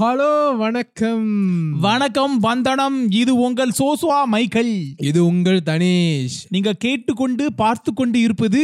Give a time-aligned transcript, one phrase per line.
[0.00, 1.80] Hello வணக்கம்.
[1.80, 3.10] வணக்கம் வந்தனம்.
[3.10, 4.94] இது உங்கள் சோசுவா மைக்கேல்.
[4.96, 6.38] இது உங்கள் தனேஷ்.
[6.48, 8.62] நீங்க கேட்டுக்கொண்டு பார்த்து கொண்டு இருப்பது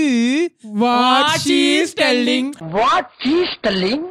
[0.80, 4.06] வாட்சி ஸ்டெல்லிங் வாட்சி ஸ்டெல்லிங்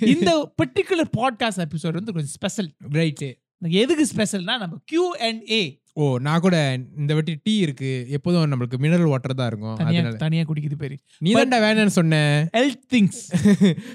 [0.00, 3.28] இந்த பர்டிகுலர் பாட்காஸ்ட் எபிசோட் வந்து கொஞ்சம் ஸ்பெஷல் ரைட்டு
[3.62, 5.60] எதுக்கு ஸ்பெஷல்னா நம்ம கியூ அண்ட் ஏ
[5.92, 6.56] ஓ நான் கூட
[6.96, 8.06] இந்த வாட்டி டீ இருக்கு.
[8.08, 9.74] எப்போதும் நம்மளுக்கு மினரல் வாட்டர் தான் இருக்கும்.
[9.76, 10.12] அதனால.
[10.16, 10.96] தனியா குடிக்குது பேரு.
[11.18, 12.20] நீ தான்டா வேணாம்னு சொன்ன.
[12.56, 13.20] ஹெல்த் திங்ஸ்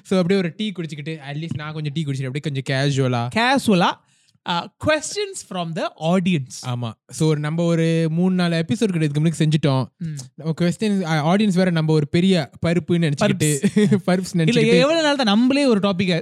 [0.10, 3.90] ஸோ அப்படியே ஒரு டீ குடிச்சிக்கிட்டு அட்லீஸ்ட் நான் கொஞ்சம் டீ குடிச்சிட்டு அப்படியே கொஞ்சம் கேஷுவலா கேஷுவலா
[4.86, 6.90] கொஸ்டின்ஸ் ஃப்ரம் த ஆடியன்ஸ் ஆமா.
[7.20, 9.84] ஸோ நம்ம ஒரு மூணு நாலு எபிசோட் இதுக்கு முன்னாடி செஞ்சுட்டோம்.
[10.62, 10.98] கொஸ்டின்
[11.32, 13.50] ஆடியன்ஸ் வேற நம்ம ஒரு பெரிய பருப்புன்னு நினைச்சுக்கிட்டு
[14.06, 14.36] பருப்ஸ்.
[14.40, 16.22] நினைச்சுக்கிட்டு எவ்வளவு நாள் தான் நம்மளே ஒரு டாபிக்க.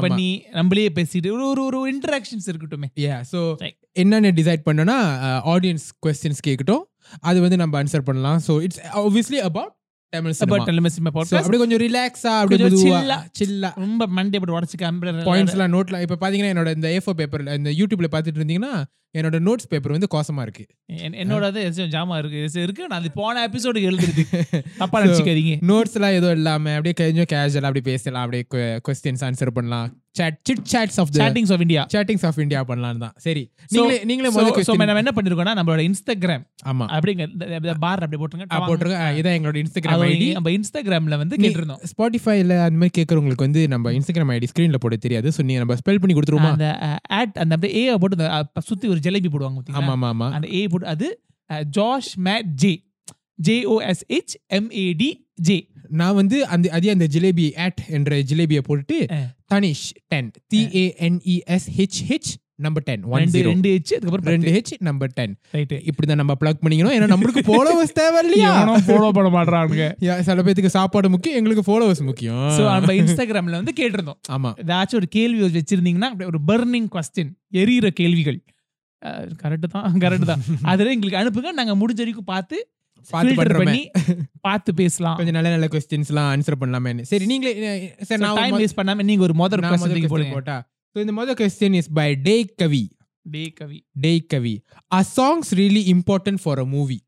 [0.00, 2.88] பண்ணி நம்மளே பேசிட்டு ஒரு ஒரு ஒரு இன்டராக்ஷன்ஸ் இருக்கட்டுமே.
[2.96, 3.40] Yeah so.
[3.92, 4.98] என்னென்ன டிசைட் பண்ணோம்னா
[5.46, 6.84] ஆடியன்ஸ் கொஸ்டின்ஸ் கேட்கட்டும்
[7.20, 8.40] அது வந்து நம்ம ஆன்சர் பண்ணலாம்.
[8.46, 9.70] So it's obviously about
[10.12, 10.54] Tamil cinema.
[11.40, 13.00] அப்படியே கொஞ்சம் ரிலாக்ஸா அப்படியே மெதுவா.
[13.38, 14.78] சில்லா ரொம்ப மண்டே போட்டு உடச்சு
[15.28, 18.72] பாயிண்ட்ஸ் எல்லாம் நோட்ல இப்ப பாத்தீங்கன்னா என்னோட இந்த ஏஃபோ பேப்பர்ல இந்த யூடியூப்ல பாத்துட்டு இருந்தீங்கன்னா
[19.14, 20.64] என்னோட நோட்ஸ் பேப்பர் வந்து கோசமா இருக்கு.
[21.20, 21.44] என்னோட
[21.94, 22.40] ஜாமா இருக்கு.
[22.62, 22.82] இருக்கு.
[22.90, 24.22] நான் அது போன எபிசோடு எழுதுறது
[24.80, 25.54] தப்பா நினைச்சுக்காதீங்க.
[25.70, 28.24] நோட்ஸ் எல்லாம் எதுவும் இல்லாம அப்படியே கொஞ்சம் கேஷுவல் அப்படி பேசலாம்.
[28.24, 28.44] அப்படியே
[28.88, 29.88] கொஸ்டின்ஸ் ஆன்சர் பண்ணலாம்.
[30.18, 33.12] Chat chit chats of chattings of India chattings of India பண்ணலாம் தான்.
[33.24, 33.42] சரி.
[33.74, 36.86] நீங்களே நீங்களே முதல்ல சோ நம்ம என்ன பண்ணிருக்கோம்னா நம்மளோட இன்ஸ்டாகிராம் ஆமா.
[36.94, 37.26] அப்படிங்க
[37.84, 38.96] பார் அப்படி போட்டுருங்க.
[38.96, 41.82] ஆ, இதான் எங்களோட இன்ஸ்டாகிராம் ஐடி நம்ம இன்ஸ்டாகிராம்ல வந்து கேட்டிருந்தோம்.
[41.92, 45.30] ஸ்பாட்டிஃபைல அந்த மாதிரி கேட்கறவங்களுக்கு வந்து நம்ம இன்ஸ்டாகிராம் ஐடி ஸ்கிரீன்ல போட தெரியாது.
[45.30, 46.52] ஸோ நீங்க நம்ம ஸ்பெல் பண்ணி கொடுத்துருவோமா?
[46.56, 46.70] அந்த
[47.20, 48.28] ஆட் அந்த அப்படியே ஏ போட்டு
[48.70, 49.60] சுத்தி ஒரு ஜிலேபி போடுவாங்க?
[49.80, 50.28] ஆமா ஆமா ஆமா.
[50.36, 51.08] அந்த ஏ போட்டு அது
[51.78, 52.72] Josh mat J
[53.48, 55.10] J O S H M A T
[55.48, 55.56] J
[56.00, 58.98] நான் வந்து அந்த அதே அந்த ஜிலேபி ஆட் என்ற ஜிலேபியை போட்டுட்டு.
[59.54, 62.30] Tanish ten T A N E S H H
[62.64, 66.94] number ten one ரெண்டு ஹெச் அதுக்கப்புறம் ரெண்டு ஹெச் நம்பர் டென் ரைட் இப்படிதான் நம்ம பிளக் பண்ணிக்கணும்.
[66.96, 68.50] ஏன்னா நம்மளுக்கு ஃபாலோவர்ஸ் தேவை இல்லையா
[68.88, 69.86] ஃபாலோ பண்ண மாட்டாங்க
[70.28, 72.44] சில பேத்துக்கு சாப்பாடு முக்கியம் எங்களுக்கு ஃபாலோவர்ஸ் முக்கியம்.
[72.56, 74.20] சோ நம்ம இன்ஸ்டாகிராம்ல வந்து கேட்டிருந்தோம்.
[74.36, 74.50] ஆமா.
[74.64, 77.32] ஏதாச்சும் ஒரு கேள்வி வச்சிருந்தீங்கன்னா அப்படியே ஒரு பர்னிங் கொஸ்டின்
[77.62, 78.38] எரியிற கேள்விகள்.
[79.40, 80.42] கரெக்ட் தான் கரெக்ட் தான்.
[80.66, 82.58] அதுல எங்களுக்கு அனுப்புங்க நாங்க முடிஞ்ச வரைக்கும் பார்த்து
[83.06, 83.82] பார்த்து பண்ணி
[84.40, 85.16] பார்த்து பேசலாம்.
[85.18, 87.52] கொஞ்சம் நல்ல நல்ல கொஸ்டின்ஸ் எல்லாம் ஆன்சர் பண்ணலாமே சரி நீங்களே
[88.08, 90.34] சரி நான் டைம் வேஸ்ட் பண்ணாம நீங்க ஒரு முதல் கொஸ்டின் question போடுங்க.
[90.36, 90.56] போட்டா.
[90.96, 92.82] ஸோ இந்த முதல் question is by day Kavi
[93.26, 94.54] day Kavi day Kavi
[94.92, 96.98] are songs really important for a movie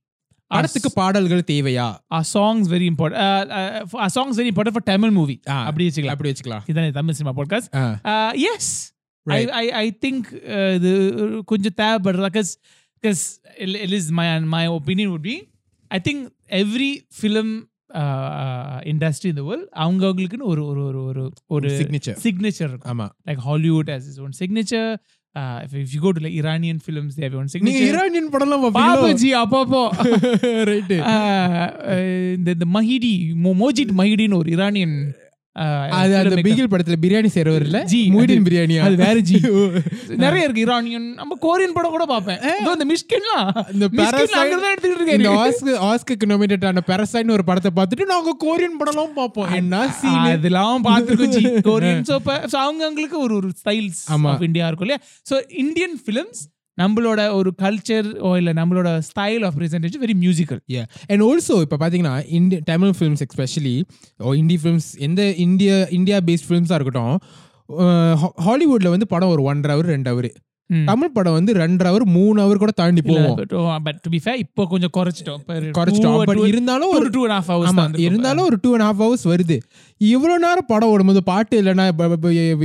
[0.51, 1.85] படத்துக்கு பாடல்கள் தேவையா?
[2.13, 3.53] ஆ songs very important
[3.99, 6.17] ah songs very important for Tamil movie ah, அப்படி வச்சுக்கலாம்.
[6.17, 6.65] அப்படி வச்சுக்கலாம்.
[6.69, 7.71] இதானே Tamil cinema podcast
[8.07, 8.15] ah,
[8.49, 8.73] yes
[9.28, 9.50] I Right.
[9.58, 10.28] I I think
[10.76, 10.92] இது
[11.48, 12.52] கொஞ்சம் தேவைப்படுறதா because
[13.04, 13.24] because
[13.82, 15.36] it is my my opinion would be
[15.92, 16.24] I think
[16.60, 17.52] every film
[18.88, 21.24] industry இந்த world அவங்கவுங்களுக்குன்னு ஒரு ஒரு ஒரு ஒரு
[21.56, 22.16] ஒரு signature.
[22.24, 24.90] சிக்னேச்சர் இருக்கும் ஆமா like Hollywood has is one signature
[25.78, 29.84] if you go to like Iranian films Dev one நீங்க signature Iranian படம்லாம் பாபாஜி அப்பப்போ
[30.70, 31.72] ரைட்டு ஆஹ்
[32.36, 33.14] இந்த இந்த மஹிடி
[33.44, 35.21] மோ- மோஜிட் மஹிடின்னு ஒரு இரானியன் ஆஹ்,
[35.55, 36.35] அது அந்த.
[36.35, 38.81] பிகில் படத்துல பிரியாணி செய்றவர் இல்ல ஜி, மூடின் அது- பிரியாணியா?
[38.81, 39.41] அது வேற ஜி.
[40.17, 42.39] நிறைய இருக்கு இரானியன் நம்ம கோரியன் படம் கூட பார்ப்பேன்.
[42.61, 47.71] இதோ இந்த மிஷ்கின்லாம் இந்த Parasite- அங்கதான் எடுத்துக்கிட்டு இந்த ஆஸ்கர் ஆஸ்கருக்கு நோமினேட் ஆன பெரசைட்னு ஒரு படத்தை
[47.77, 49.53] பார்த்துட்டு நாங்க கோரியன் படம்லாம் பார்ப்போம்.
[49.53, 51.47] என்ன சீன் அதெல்லாம் பார்த்துருக்கோம் ஜி.
[51.47, 54.01] கோரியன் சோ ஸோ அவங்களுக்கு ஒரு ஒரு ஸ்டைல்ஸ்.
[54.07, 55.01] ஆஃப் இந்தியா இருக்கும் இல்லையா?
[55.31, 56.41] ஸோ இந்தியன் ஃபிலிம்ஸ்
[56.83, 60.87] நம்மளோட ஒரு கல்ச்சர் ஓ இல்ல நம்மளோட style of presentation very musical Yeah.
[61.09, 63.75] And also இப்போ பார்த்தீங்கன்னா இந்திய Tamil films especially
[64.19, 67.17] oh Hindi films எந்த இந்தியா இந்தியா பேஸ்ட் ஃபிலிம்ஸாக இருக்கட்டும்
[68.47, 70.31] ஹாலிவுட்ல வந்து படம் ஒரு ஒன்றரை ஹவர் ரெண்டு ஹவர்
[70.71, 73.35] தமிழ் படம் வந்து ரெண்டரை ஹவர் மூணு ஹவர் கூட தாண்டி போவோம்
[73.87, 75.41] பட் டு பி ஃபேர் இப்போ கொஞ்சம் குறைச்சிட்டோம்.
[75.79, 76.17] குறைச்சிட்டோம்.
[76.31, 79.57] பட் இருந்தாலும் ஒரு டூ அண்ட் ஹாஃப் ஹவர்ஸ் இருந்தாலும் ஒரு டூ அண்ட் ஹாஃப் ஹவர்ஸ் வருது.
[80.01, 81.85] இவ்வளவு நேரம் படம் ஓடும்போது பாட்டு இல்லைன்னா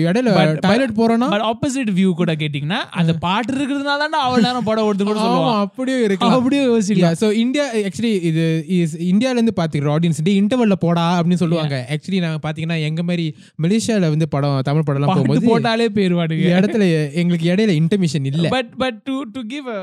[0.03, 1.27] இடையில But- டாய்லெட் போறோம்னா?
[1.29, 5.25] பட் ஆப்போசிட் வியூ கூட கேட்டிங்கன்னா அந்த பாட்டு இருக்கிறதுனால தான் அவ்வளவு நேரம் படம் ஓடுது கூட ஆமா
[5.25, 5.61] சொல்லுவாங்க.
[5.65, 6.35] அப்படியே இருக்கலாம்.
[6.37, 7.17] அப்படியே யோசிக்கலாம்.
[7.21, 8.45] ஸோ இந்தியா ஆக்சுவலி இது
[8.77, 11.79] இஸ் இந்தியால இருந்து பாத்துக்கிற ஆடியன்ஸ் டே இன்டர்வல்ல போடா அப்படின்னு சொல்லுவாங்க.
[11.91, 13.27] ஆக்சுவலி நாங்க பாத்தீங்கன்னா எங்க மாதிரி
[13.63, 18.47] மலேசியால வந்து படம் தமிழ் படம் எல்லாம் பாட்டு போகும்போது போட்டாலே போயிருவாடுங்க இடத்துல எங்களுக்கு இடையில இன்டர்மிஷன் இல்ல.
[18.49, 19.81] But but to to give a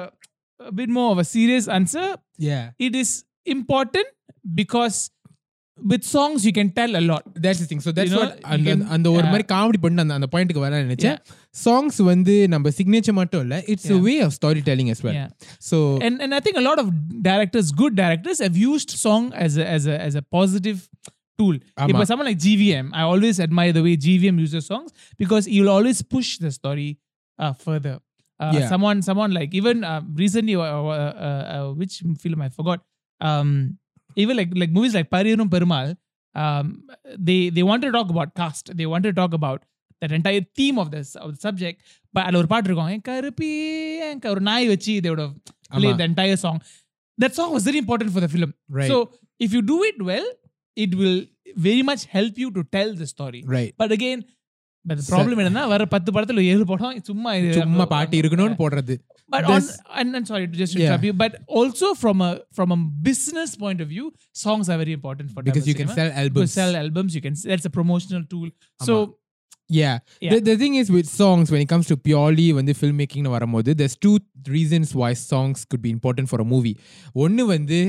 [0.73, 2.05] bit more of a serious answer
[2.81, 3.09] it is
[3.47, 4.09] important
[4.55, 4.97] because
[5.78, 8.66] with songs you can tell a lot that's thing so that's You know, what அந்த
[8.70, 9.30] you can- அந்த ஒரு yeah.
[9.34, 11.18] மாதிரி comedy பண்ணி அந்த அந்த பாயிண்ட்டுக்கு வர நினைச்சேன்
[11.66, 15.30] சாங்ஸ் வந்து நம்ம சிக்னேச்சர் மட்டும் இல்ல it's a way of story telling as well Yeah.
[15.70, 16.90] So and and I think a lot of
[17.30, 20.82] directors, good directors, have used song as a as a as a positive
[21.40, 21.56] tool.
[21.82, 21.90] ஆமா.
[22.04, 24.90] If someone like GVM, I always admire the way GVM uses songs
[25.24, 26.90] because he will always push the story
[27.40, 27.96] uh, further.
[28.40, 28.68] Uh, Yeah.
[28.72, 30.98] Someone, someone like even uh, recently, uh, uh,
[31.30, 32.80] uh, uh, which film I forgot.
[33.22, 33.50] Um,
[34.15, 35.97] even like like movies like Pariyerum Perumal,
[36.35, 36.89] um,
[37.19, 38.77] they they want to talk about caste.
[38.77, 39.65] They want to talk about
[40.01, 41.79] that entire theme of this of the subject.
[42.13, 43.51] But அதில் part பாட்டு இருக்கும் கருப்பி
[44.33, 44.43] ஒரு
[45.05, 45.37] they would have
[45.77, 46.59] played the entire song.
[47.23, 48.53] That song was very important for the film.
[48.79, 48.91] Right.
[48.93, 48.97] So
[49.39, 50.29] if you do it well,
[50.77, 51.19] it will
[51.69, 53.41] very much help you to tell the story.
[53.57, 53.73] Right.
[53.83, 54.25] But again,
[54.89, 58.97] but the problem என்னன்னா வர பத்து படத்துல ஏழு படம் சும்மா இது- சும்மா பாட்டு இருக்கணும்னு போடுறது
[59.53, 60.81] just Yeah.
[60.81, 62.79] interrupt you but also from a from a
[63.09, 64.07] business point of view
[64.45, 65.99] songs are very important for because Tamil you can cinema.
[65.99, 68.49] sell You albums sell albums you can that's a promotional tool
[68.81, 68.95] so
[69.71, 70.33] yeah, Yeah.
[70.33, 73.97] The, the thing is with songs when it comes to purely வந்து filmmaking வரும்போது there's
[74.07, 74.17] two
[74.49, 76.77] reasons why songs could be important for a movie
[77.25, 77.81] ஒன்னு வந்து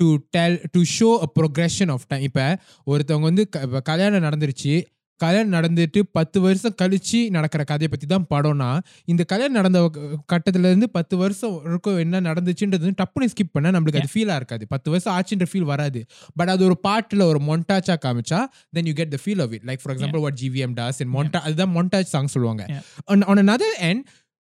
[0.00, 2.44] to tell to show a progression of time இப்ப
[2.86, 3.44] ஒருத்தவங்க வந்து
[3.82, 4.74] கல்யாணம் நடந்துருச்சு
[5.22, 8.68] கல்யாணம் நடந்துட்டு பத்து வருஷம் கழிச்சு நடக்கிற கதையை பத்தி தான் படம்னா
[9.04, 10.00] இந்த கல்யாணம் நடந்த க-
[10.32, 14.66] கட்டத்துல இருந்து பத்து வருஷம் வரைக்கும் என்ன நடந்துச்சுன்றது டப்புனு ஸ்கிப் பண்ணா நம்மளுக்கு அது ஃபீலா இருக்காது.
[14.66, 16.00] பத்து வருஷம் ஆச்சுன்ற ஃபீல் வராது.
[16.34, 18.40] பட் அது ஒரு பாட்டுல ஒரு மொண்டாச்சா காமிச்சா
[18.70, 21.36] then you get the feel of it like for example what GVM does and மொண்டா
[21.40, 22.66] அதுதான் மொண்டாஜ் சாங் சொல்லுவாங்க.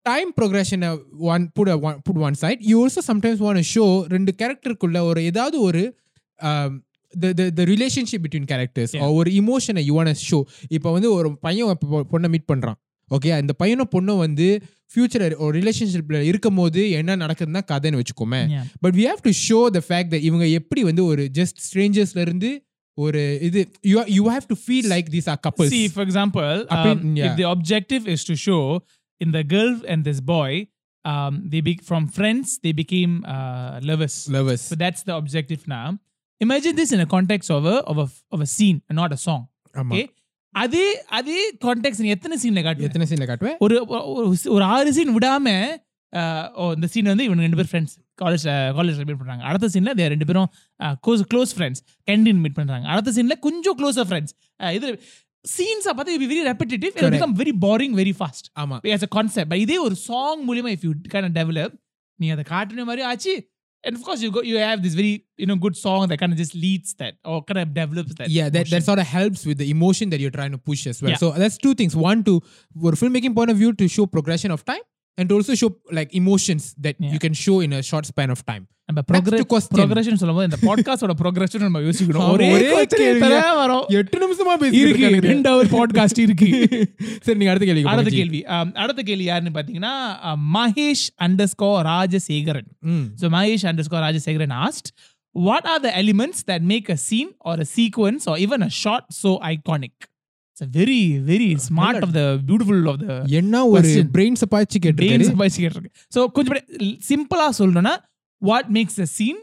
[0.06, 0.92] Time progression uh,
[1.28, 2.60] one put a one, put one side.
[2.68, 5.82] You also sometimes want to show ரெண்டு கேரக்டருக்குள்ள ஒரு ஏதாவது ஒரு
[6.40, 6.72] um,
[7.22, 10.44] the the the relationship ஒரு emotion you want to show.
[10.70, 12.74] இப்போ வந்து ஒரு பையன் பொண்ணை மீட் பண்றான்.
[13.12, 14.62] ஓகே அந்த பையனும் பொண்ணும் வந்து
[14.96, 18.48] ஃபியூச்சர் ஒரு ரிலேஷன்ஷிப்பில் இருக்கும் போது என்ன நடக்குதுன்னா கதைன்னு வச்சுக்கோமே.
[18.80, 23.40] But we have to show the fact the இவங்க எப்படி வந்து ஒரு ஜஸ்ட் ஸ்ட்ரேஞ்சர்ஸ்லேருந்து ஒரு
[23.42, 26.66] இது you you have to feel like these are couple see for example
[27.16, 28.78] if the objective is to show
[29.18, 30.72] இந்த the girl and this boy
[31.08, 34.32] um, they be- from friends they became uh, lovers.
[34.32, 34.54] Lovers.
[34.54, 35.98] So that's the objective now.
[36.42, 39.44] Imagine this in context of of a scene not a song
[39.76, 40.04] okay
[40.56, 40.86] அதே
[41.18, 43.76] அதே contact நீ எத்தனை சீன்ல காட்டு எத்தனை சீன்ல காட்டுவேன் ஒரு
[44.56, 45.48] ஒரு ஆறு சீன் விடாம
[46.56, 48.44] ஓ இந்த சீன் வந்து இவங்க ரெண்டு பேரும் ஃப்ரெண்ட்ஸ் காலேஜ்
[48.78, 50.50] காலேஜ் மீட் பண்ணுறாங்க அடுத்த சீனில் தே ரெண்டு பேரும்
[51.04, 54.34] close close friends canteen meet பண்ணுறாங்க அடுத்த சீனில் கொஞ்சம் க்ளோஸாக ஃப்ரெண்ட்ஸ்
[54.74, 54.90] இது
[55.46, 59.62] சீன்ஸை பார்த்தா it very repetitive it become very boring very fast ஆமாம் ஆஸ் அ கான்செப்ட்
[59.66, 61.76] இதே ஒரு சாங் மூலியமாக இஃப் யூ கேன் டெவலப்
[62.20, 63.34] நீ அதை காட்டுன மாதிரி ஆச்சு.
[63.84, 66.32] And of course you go you have this very you know good song that kind
[66.32, 69.46] of just leads that or kind of develops that yeah that, that sort of helps
[69.46, 71.18] with the emotion that you're trying to push as well Yeah.
[71.18, 72.42] so that's two things one to
[72.82, 74.82] for filmmaking point of view to show progression of time
[75.18, 77.12] and to also show like emotions that Yeah.
[77.12, 79.02] you can show in a short span of time நம்ம
[79.72, 82.28] progression சொல்லும்போது இந்த பாட்காஸ்டோட progression நம்ம யோசிக்கணும்.
[82.34, 82.48] ஒரே
[83.62, 83.84] வரும்.
[84.00, 86.50] எட்டு நிமிஷமா பேசியிருக்கு ரெண்டு அவர் பாட்காஸ்ட் இருக்கு.
[87.26, 88.40] சரி நீங்க அடுத்த கேள்வி அடுத்த கேள்வி.
[88.84, 89.94] அடுத்த கேள்வி யாருன்னு பாத்தீங்கன்னா
[90.58, 92.70] Mahesh underscore Rajasekaran.
[93.22, 94.90] So Mahesh underscore Rajasekaran asked
[95.36, 99.10] what are the elements that make a scene or a sequence or even a shot
[99.24, 100.02] so iconic
[100.76, 105.60] very very smart of the beautiful of the என்ன ஒரு brain சப்பாய்ச்சி கேட்டு brain சப்பாய்ச்சி
[105.64, 105.92] கேட்டிருக்கு.
[106.16, 106.64] So கொஞ்சம்
[107.10, 107.94] சிம்பிளாக சொல்லணும்னா
[108.42, 109.40] what makes a scene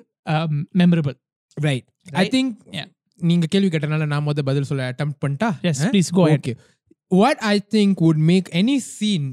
[0.81, 1.17] memorable
[1.57, 1.87] right
[2.17, 2.27] I?
[2.31, 2.89] Think Yeah.
[3.21, 6.53] நீங்க கேள்வி கேட்டனால நான் முத பதில் சொல்ல அட்டெம்ப்ட் பண்ணிட்டா yes please go okay
[7.11, 9.29] what I think would make any scene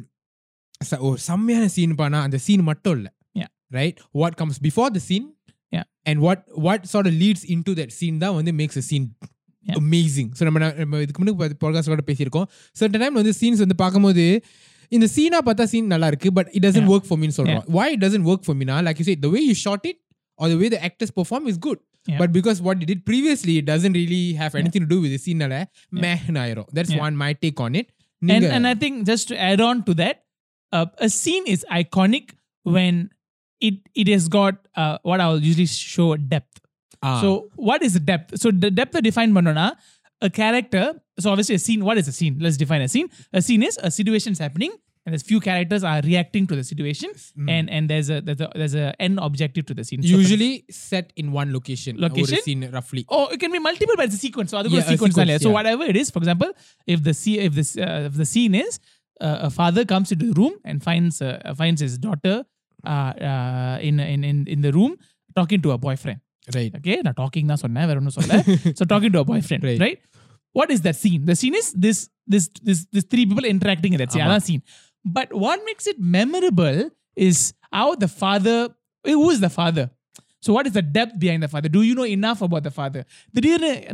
[1.03, 3.49] ஒரு செம்மையான சீன் பானா அந்த சீன் மட்டும் இல்ல Yeah.
[3.71, 5.27] Right what comes before the scene
[5.73, 5.85] Yeah.
[6.07, 9.07] And what what sort leads in to that scene தான் வந்து makes a scene.
[9.65, 14.23] Amazing so நம்ம நம்ம இதுக்கு முன்னாடி பாட்காஸ்ட் கூட பேசியிருக்கோம் சர்டன் டைம் வந்து சீன்ஸ் வந்து பார்க்கும்போது
[14.96, 16.94] இந்த சீனா பார்த்தா சீன் நல்லா இருக்கு but it doesn't Yeah.
[16.96, 19.32] Work for மீன் சொல்றோம் why it doesn't work for me now like you said the
[19.34, 19.98] way you shot it
[20.40, 21.80] or the way the actors perform is good
[22.10, 22.18] Yeah.
[22.20, 25.20] but because what you did previously it doesn't really have anything to do with the
[25.24, 25.60] scene nala
[26.04, 27.04] meh ஆயிரும் that's Yeah.
[27.06, 29.92] one my take on it and, நீங்க- and I think just to add on to
[30.02, 30.16] that,
[30.72, 32.26] uh, a scene is iconic
[32.76, 32.94] when
[33.60, 36.54] it it has got uh, what I will usually show depth.
[37.08, 37.12] Ah.
[37.22, 37.28] So
[37.68, 38.30] what is the depth?
[38.42, 39.66] So the depth of define banana,
[40.28, 40.84] a character.
[41.22, 41.82] So obviously a scene.
[41.88, 42.34] What is a scene?
[42.44, 43.08] Let's define a scene.
[43.40, 44.72] A scene is a situation is happening.
[45.05, 47.49] and there's few characters are reacting to the situation mm.
[47.49, 50.63] and and there's a there's a there's a end objective to the scene so usually
[50.69, 54.15] set in one location location or scene roughly oh, it can be multiple but it's
[54.15, 55.37] a sequence so other yeah, sequence, sequence yeah.
[55.37, 56.51] so whatever it is for example
[56.85, 58.79] if the see if this uh, if the scene is
[59.21, 62.45] uh, a father comes into the room and finds uh, finds his daughter
[62.85, 64.97] uh, uh, in, in in in the room
[65.35, 66.19] talking to a boyfriend
[66.55, 67.55] right okay now talking now
[68.75, 69.99] so talking to a boyfriend right, right?
[70.53, 71.25] what is that scene?
[71.25, 74.41] The scene is this this this this three people interacting in that scene.
[74.41, 74.63] Scene.
[75.03, 78.69] But what makes it memorable is how the father.
[79.03, 79.89] Who is the father?
[80.41, 81.69] So what is the depth behind the father?
[81.69, 83.05] Do you know enough about the father?
[83.33, 83.41] The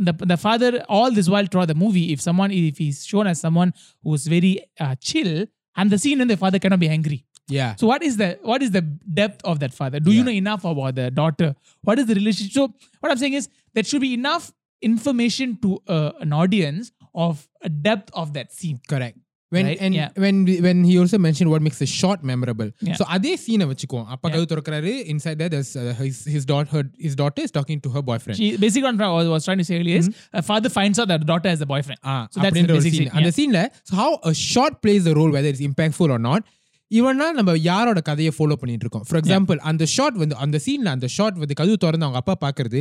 [0.00, 3.40] the, the father all this while throughout the movie, if someone if he's shown as
[3.40, 5.46] someone who's very uh, chill,
[5.76, 7.24] and the scene and the father cannot be angry.
[7.48, 8.82] yeah So what is the what is the
[9.20, 10.00] depth of that father?
[10.00, 11.54] Do you know enough about the daughter?
[11.82, 12.52] What is the relationship?
[12.52, 17.48] So what I'm saying is there should be enough information to uh, an audience of
[17.62, 18.80] a depth of that scene.
[18.88, 19.18] correct
[19.52, 20.08] when Right, and yeah.
[20.16, 22.96] when when he also mentioned what makes a shot memorable Yeah.
[22.98, 24.28] so அதே சீனை வச்சுக்குவோம் அப்பா.
[24.34, 27.90] கவு திறக்கறாரு inside there there's uh, his his daughter her, his daughter is talking to
[27.94, 30.98] her boyfriend She basically what I was, trying to say earlier is a father finds
[30.98, 32.00] out that the daughter has a boyfriend.
[32.04, 33.06] Ah, So that's the basic scene.
[33.06, 33.30] scene, அந்த.
[33.38, 33.62] சீன்ல
[33.98, 36.42] how a shot plays a role whether it's impactful or not
[36.90, 41.06] இவனா நம்ம யாரோட கதையை follow பண்ணிட்டு இருக்கோம் for example அந்த shot வந்து அந்த சீன்ல அந்த
[41.16, 42.80] ஷாட் வந்து கதவு திறந்து அவங்க அப்பா பாக்குறது.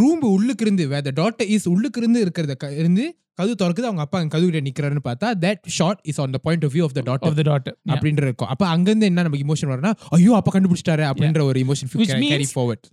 [0.00, 3.06] ரூம் உள்ளுக்கு இருந்து வேற டாட்டர் இஸ் உள்ளுக்கு இருந்து இருக்கிறத இருந்து
[3.38, 6.74] கதவு திறக்குது அவங்க அப்பா கதவு கிட்ட நிக்கிறாருன்னு பார்த்தா that shot is on the point of
[6.74, 7.72] view of the Of the daughter.
[7.74, 7.92] Yeah.
[7.92, 11.90] அப்படின்ற இருக்கும் அப்ப அங்க இருந்து என்ன நமக்கு இமோஷன் வரும்னா ஐயோ அப்பா கண்டுபிடிச்சிட்டாரு அப்படின்ற ஒரு emotion
[12.24, 12.84] carry forward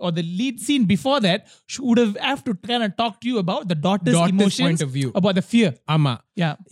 [0.00, 3.28] or the lead scene before that sh- would have have to kind of talk to
[3.28, 5.10] you about the daughter's, Daughter's emotions, point of view.
[5.14, 5.70] about the fear.
[5.96, 6.14] ஆமா.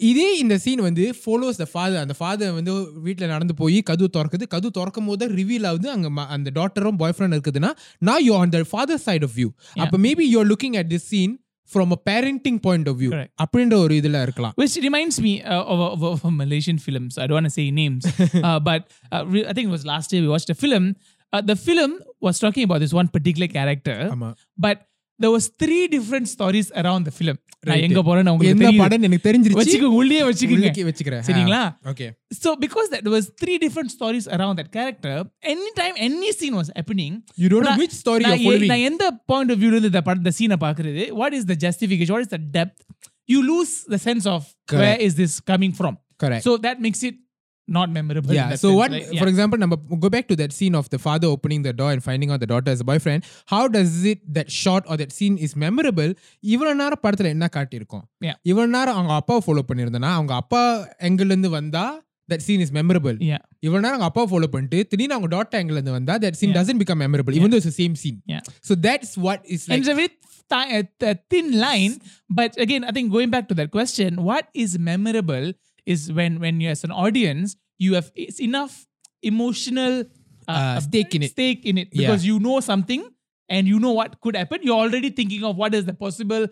[0.09, 2.73] இதே இந்த scene வந்து follows the father அந்த father வந்து
[3.07, 7.37] வீட்ல நடந்து போய் கதவு திறக்குது கதவு திறக்கும் போது ரிவீல் ஆகுது அங்க அந்த டாட்டரும் பாய் ஃப்ரெண்ட்
[7.37, 7.71] இருக்குதுன்னா
[8.03, 9.49] நான் you on the father side of view
[9.85, 11.35] அப்ப maybe you are looking at this scene
[11.72, 13.32] from a parenting point of view Correct.
[13.44, 17.14] அப்படின்ற ஒரு இதுல இருக்கலாம் Which reminds me uh, of, of, of Malaysian films.
[17.18, 18.04] I don't want to say names,
[18.42, 20.86] uh, but uh, re- I think it was last year we watched a film.
[21.34, 21.92] Uh, the film
[22.22, 24.80] was talking about this one particular character, ஆமா but
[25.23, 27.37] there was three different stories around the film
[27.69, 32.07] நான் எங்க போறேன்னு உங்களுக்கு என்ன படம் எனக்கு தெரிஞ்சிருச்சு வச்சுக்கோங்க உள்ளே வச்சுக்கோங்க வச்சுக்கிறேன் சரிங்களா okay
[32.43, 35.15] so because that was three different stories around that character
[35.55, 39.51] anytime any scene was happening you don't know which story you're following நான் எந்த point
[39.55, 42.43] of view ல இந்த படம் இந்த சீனை பாக்குறது what is the justification what is the
[42.59, 42.81] depth
[43.35, 44.41] you lose the sense of
[44.73, 44.83] Correct.
[44.83, 45.95] where is this coming from
[46.25, 46.45] Correct.
[46.49, 47.17] so that makes it
[47.68, 48.50] not memorable Yeah.
[48.62, 51.74] So what, for example, number go back to that scene of the father opening the
[51.82, 53.22] door and finding out the daughter as a boyfriend.
[53.54, 56.12] How does it that shot or that scene is memorable?
[56.54, 58.38] இவ்வளவு நேரம் படத்துல என்ன காட்டியிருக்கோம் Yeah.
[58.52, 60.64] இவ்வளவு நேரம் அவங்க அப்பாவை follow பண்ணியிருந்தனா அவங்க அப்பா
[61.10, 61.86] angle ல இருந்து வந்தா
[62.28, 63.16] that scene is memorable.
[63.30, 63.42] Yeah.
[63.66, 66.52] இவ்வளவு நேரம் அவங்க அப்பாவை ஃபாலோ பண்ணிட்டு திடீர்னு அவங்க டாட்டர் angle ல இருந்து வந்தா that scene
[66.52, 66.60] Yeah.
[66.60, 68.20] doesn't become memorable even though it's the same scene.
[68.34, 68.44] Yeah.
[68.70, 69.82] So that's what is And like.
[69.82, 70.12] it's a very
[70.52, 71.94] thi- a, a thin line,
[72.40, 75.48] but again, I think going back to that question, what is memorable
[75.87, 78.87] is when when you as an audience you have it's enough
[79.23, 80.05] emotional
[80.55, 81.31] Uh, stake in it.
[81.35, 82.01] stake in it Yeah.
[82.03, 83.01] because you know something
[83.55, 84.61] and you know what could happen.
[84.67, 86.47] You're already thinking of what is the possible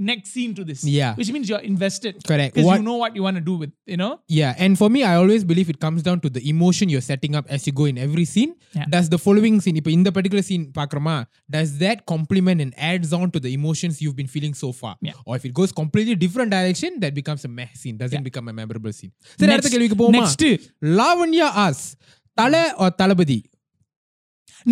[0.00, 0.82] next scene to this.
[0.82, 1.14] Yeah.
[1.14, 2.24] Which means you're invested.
[2.26, 2.54] Correct.
[2.54, 4.20] Because you know what you want to do with, you know?
[4.26, 4.54] Yeah.
[4.58, 7.46] And for me, I always believe it comes down to the emotion you're setting up
[7.48, 8.54] as you go in every scene.
[8.72, 8.86] Yeah.
[8.88, 13.30] Does the following scene, in the particular scene, Pakrama, does that complement and adds on
[13.32, 14.96] to the emotions you've been feeling so far?
[15.00, 15.12] Yeah.
[15.26, 18.22] Or if it goes completely different direction, that becomes a meh scene, doesn't yeah.
[18.22, 19.12] become a memorable scene.
[19.38, 20.40] So next, next.
[20.82, 21.96] Lavanya asks,
[22.36, 23.44] Thala or Thalapathy?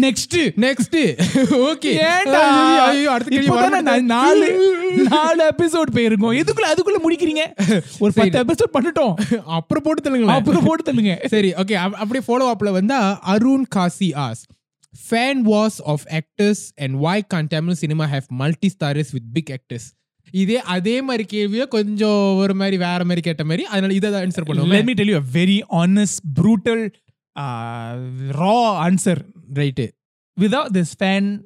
[0.00, 0.36] Next.
[0.36, 1.18] Next
[1.50, 2.40] okay ஏன்டா
[2.80, 3.82] ஐயோ அடுத்த கேள்வி இப்பதானே வரமாட்டேங்குது.
[3.82, 4.76] நான் நாலு
[5.08, 6.42] நாலு episode போயிருக்கோம்.
[6.42, 7.70] எதுக்குள்ள அதுக்குள்ள முடிக்கிறீங்க?
[7.98, 9.14] ஒரு பத்து எபிசோட் பண்ணிட்டோம்.
[9.46, 10.26] அப்புறம் போட்டு தள்ளுங்களேன்.
[10.26, 11.26] அப்புறம் போட்டு தள்ளுங்க.
[11.26, 14.42] சரி ஓகே அப்படியே ஃபாலோ அப்ல வந்தா Arun Kasi as
[15.10, 19.96] fan wars of actors and why can't Tamil cinema have multi starrers with big actors
[20.30, 24.48] இதே அதே மாதிரி கேள்வியை கொஞ்சம் ஒரு மாதிரி வேற மாதிரி கேட்ட மாதிரி அதனால இதை தான் ஆன்சர்
[24.48, 24.96] பண்ணுவோம்.
[24.98, 26.90] You a very honest, brutal,
[27.40, 28.00] uh,
[28.40, 28.90] raw
[29.56, 29.94] right.
[30.36, 31.44] Without this fan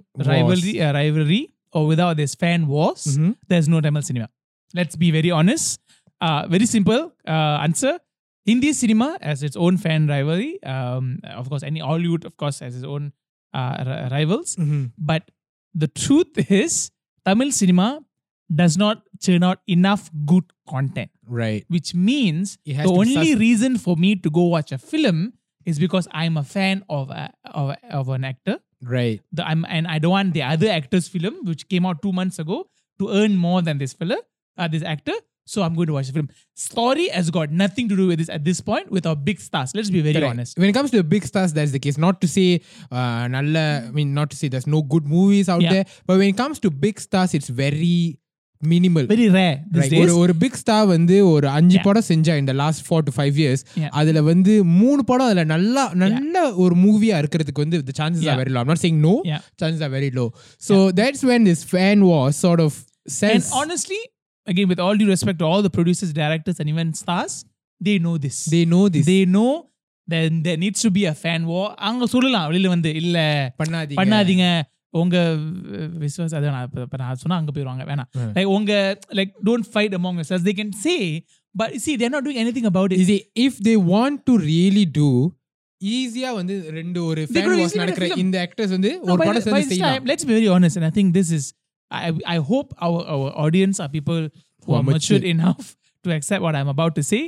[0.81, 3.05] uh, rivalry or without this fan wars
[3.49, 4.29] there's no tamil cinema.
[4.75, 5.81] Let's be very honest.
[6.21, 7.99] Uh, very simple uh, answer.
[8.47, 10.63] Hindi cinema has its own fan rivalry.
[10.63, 13.13] Um, of course any hollywood of course has its own
[13.55, 14.57] rivals.
[14.99, 15.31] But
[15.75, 16.91] the truth is
[17.27, 18.01] tamil cinema
[18.55, 21.11] does not churn out enough good content.
[21.27, 21.65] Right.
[21.69, 25.33] Which means the only reason for me to go watch a film
[25.65, 28.59] is because I'm a fan of a, of, of an actor.
[28.83, 29.21] Right.
[29.33, 32.39] The, I'm and I don't want the other actor's film, which came out two months
[32.39, 34.17] ago, to earn more than this fellow,
[34.59, 35.13] uh, this actor.
[35.45, 36.29] So I'm going to watch the film.
[36.55, 39.75] Story has got nothing to do with this at this point with our big stars.
[39.75, 40.31] Let's be very Correct.
[40.31, 40.59] honest.
[40.59, 41.99] When it comes to big stars, that's the case.
[41.99, 42.61] Not to say,
[42.93, 45.73] uh, nalla, I mean, not to say there's no good movies out yeah.
[45.73, 48.21] there, but when it comes to big stars, it's very
[48.63, 53.05] minimal very rare ஒரு ஒரு big star வந்து ஒரு அஞ்சு படம் செஞ்சா இந்த last four
[53.09, 57.95] to five years அதுல வந்து மூணு படம் அதுல நல்லா நல்ல ஒரு மூவியா இருக்கிறதுக்கு வந்து the
[58.01, 59.15] chances are very low I'm not saying no
[59.61, 60.27] chances are very low
[60.63, 62.79] so that's when this fan war sort of
[63.21, 64.01] sense honestly
[64.47, 66.89] again with all due respect to all the producers directors and even
[67.81, 68.37] they know know this.
[68.47, 69.05] They know this.
[69.07, 69.21] They
[70.09, 72.47] then there needs to be a fan war அவங்க சொல்லலாம்.
[72.51, 73.19] வெளியில வந்து இல்ல
[73.59, 73.99] பண்ணாதீங்க.
[74.01, 74.47] பண்ணாதீங்க.
[74.94, 75.18] உங்க
[75.72, 78.30] அஹ், விசுவாசம் அதான் நான் இப்ப- இப்ப நான் சொன்னா அங்க போயிருவாங்க வேணாம் Hmm.
[78.36, 78.74] லைக் உங்க
[79.12, 81.00] like don't fight among yourselves they can say
[81.56, 84.86] but see they're not doing anything about it You see, if they want to really
[84.96, 85.10] do
[85.82, 88.22] ஈஸியா வந்து ரெண்டு ஒரு They fan could was easily make a நடக்கிற film.
[88.24, 90.34] இந்த actors வந்து No, ஒரு by படம் the- by சேர்ந்து this செய்யலாம் time, let's be
[90.34, 91.44] very honest and i think this is
[91.92, 94.32] i i hope our our audience are people who
[94.68, 95.34] Who are are matured mature.
[95.36, 95.66] enough
[96.06, 97.22] to accept what i'm about to say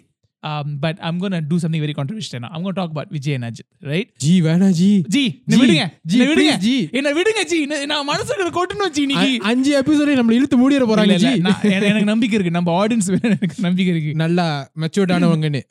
[0.43, 2.49] Um, but I'm gonna do something very controversial now.
[2.49, 4.07] I'm gonna talk about Vijay and Ajit, right?
[4.23, 6.75] G வேணா G G என்ன G, விடுங்க G, என்ன விடுங்க please, G.
[6.93, 10.87] என்ன விடுங்க G என்ன- நான் மனசுல கொட்டணும் ஜி இன்னைக்கு அ- அஞ்சு எபிசோட நம்மள இழுத்து மூடிற
[10.91, 14.45] போறாங்க இல்ல, ஜி இல்ல, நான் என- எனக்கு நம்பிக்கை இருக்கு நம்ம ஆடியன்ஸ் எனக்கு நம்பிக்கை இருக்கு நல்லா
[14.83, 15.61] மெச்சூர்டானவங்கன்னு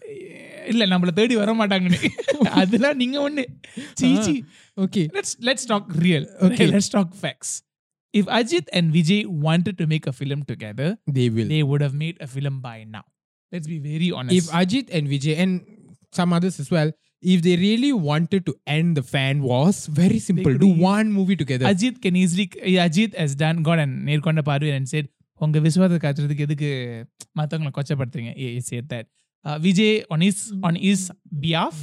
[0.68, 2.00] இல்ல நம்மள தேடி வர மாட்டாங்கன்னு
[2.60, 3.44] அதெல்லாம் நீங்க ஒண்ணு
[3.94, 4.34] சீச்சி
[4.76, 6.66] okay let's let's talk real Okay.
[6.66, 7.52] let's talk facts
[8.14, 11.96] if Ajit and Vijay wanted to make a film together they will they would have
[11.98, 13.06] made a film by now
[13.52, 15.52] let's be very honest if Ajit and Vijay and
[16.18, 16.90] some others as well,
[17.34, 20.44] if they really wanted to end the fan wars, very simple.
[20.48, 21.66] could Do eas- one movie together.
[21.70, 22.46] Ajit can easily
[22.86, 25.06] Ajit has done gone and நேர்கொண்ட பார்வை and said
[25.40, 26.68] உங்க விசுவாசத்தை காட்டுறதுக்கு எதுக்கு
[27.38, 29.06] மத்தவங்களை கொச்சப்படுத்துறீங்க he said that
[29.44, 30.38] uh, Vijay on his
[30.68, 31.02] on his
[31.44, 31.76] behalf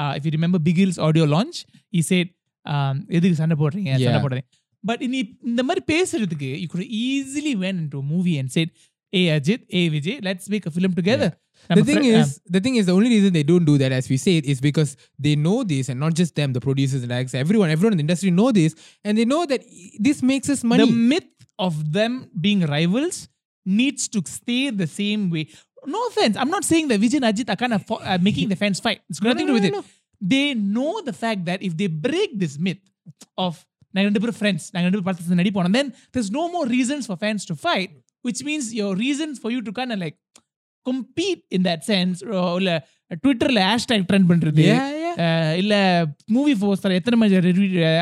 [0.00, 1.58] uh, if you remember Bigil's audio launch
[1.96, 2.28] he said
[2.66, 4.24] um, எதுக்கு சண்டை போடுறீங்க சண்டை Yeah.
[4.26, 4.48] போடுறீங்க
[4.84, 5.18] பட் இனி
[5.50, 8.68] இந்த மாதிரி பேசுறதுக்கு you could easily went into a movie and said
[9.14, 11.30] hey Ajit hey Vijay let's make a film together
[11.68, 14.16] the thing is, the thing is, the only reason they don't do that, as we
[14.16, 17.70] said, is because they know this, and not just them, the producers and actors, everyone,
[17.70, 18.74] everyone in the industry know this,
[19.04, 19.62] and they know that
[19.98, 20.84] this makes us money.
[20.84, 21.24] the myth
[21.58, 23.28] of them being rivals
[23.64, 25.48] needs to stay the same way.
[25.86, 28.48] No offense, I'm not saying that Vijay and Ajit are kind of fo- uh, making
[28.48, 29.00] the fans fight.
[29.08, 29.74] It's got nothing to do with it.
[30.20, 32.82] They know the fact that if they break this myth
[33.36, 33.54] of
[33.94, 37.02] நாங்க ரெண்டு பேரும் friends, நாங்க ரெண்டு பேரும் படத்துல நடிப்போம், and then there's no more reasons
[37.08, 37.90] for fans to fight,
[38.26, 40.16] which means your reasons for you to kind of like
[40.84, 42.72] compete in that sense, or இல்ல
[43.24, 45.14] ட்விட்டர்ல hashtag trend பண்றது yeah, yeah.
[45.26, 45.74] uh, இல்ல
[46.36, 47.38] movie poster எத்தனை மணி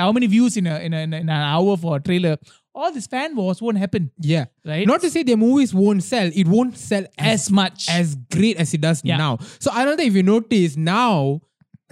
[0.02, 2.34] how many views in a, in, a, in, a, in an hour for a trailer
[2.80, 4.44] all this fan wars won't happen Yeah.
[4.70, 8.06] right Not to say their movies won't sell, it won't sell as, as much as
[8.36, 9.18] great as it does Yeah.
[9.24, 9.32] now.
[9.64, 11.40] So I don't know if you notice now,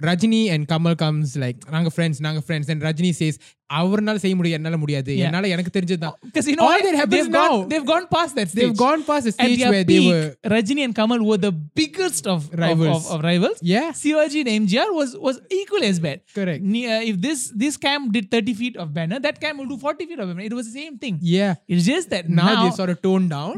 [0.03, 3.35] Rajini and Kamal comes like, நாங்க friends, நாங்க friends, and Rajini says,
[3.79, 5.25] அவர்னால செய்ய முடியாது என்னால முடியாது Yeah.
[5.27, 6.85] என்னால எனக்கு தெரிஞ்சதுதான் because you know All what?
[6.87, 7.65] that happens they've gone, now.
[7.71, 10.07] they've gone past that stage They've gone past the At stage their where they peak,
[10.11, 12.87] were Rajini and Kamal were the biggest of Rivals.
[12.95, 13.59] of, of, of rivals.
[13.73, 16.17] yeah Sivaji and MGR was was equally as bad.
[16.39, 19.69] correct Ne- uh, if this this cam did 30 feet of banner, that cam will
[19.73, 20.45] do 40 feet of banner.
[20.49, 21.17] It was the same thing.
[21.37, 23.57] yeah It's just that now, now, they sort of toned down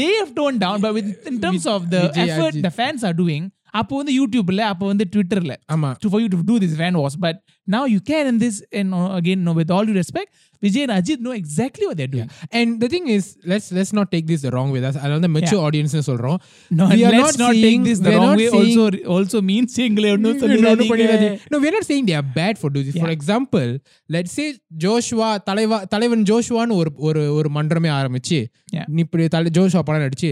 [0.00, 2.64] they have toned down, but with, in terms of the Vijay effort Ajit.
[2.68, 6.55] the fans are doing, அப்போ வந்து யூடியூப்ல அப்போ வந்து ட்விட்டர்ல ஆமா for you to do
[6.63, 7.15] this fan wars.
[7.25, 7.35] But
[7.67, 10.29] now you can, and this, and uh, again, no, with all due respect,
[10.63, 12.27] Vijay and Ajit know exactly what they're doing.
[12.59, 15.61] and the thing is let's let's not take this the wrong way that's அதாவது mature
[15.67, 16.37] audience சொல்றோம்
[16.79, 18.49] No, We are let's not not, saying- take this we the are wrong not way.
[18.49, 20.89] saying- Also, also means எங்களை ஒன்றும் No, no, no, சொல்லிடாதீங்க.
[20.93, 21.39] பண்ணிடாதீங்க.
[21.53, 22.97] No, we're not saying they are bad for doing this.
[22.97, 23.17] For Yeah.
[23.17, 23.69] example,
[24.09, 24.47] let's say
[24.83, 28.39] Joshua தலைவா தலைவன் ஜோஷ்வான்னு ஒரு ஒரு ஒரு மன்றமே ஆரம்பிச்சு.
[28.87, 30.31] நீ இப்படி தலை ஜோஷ்வா படம் நடிச்சு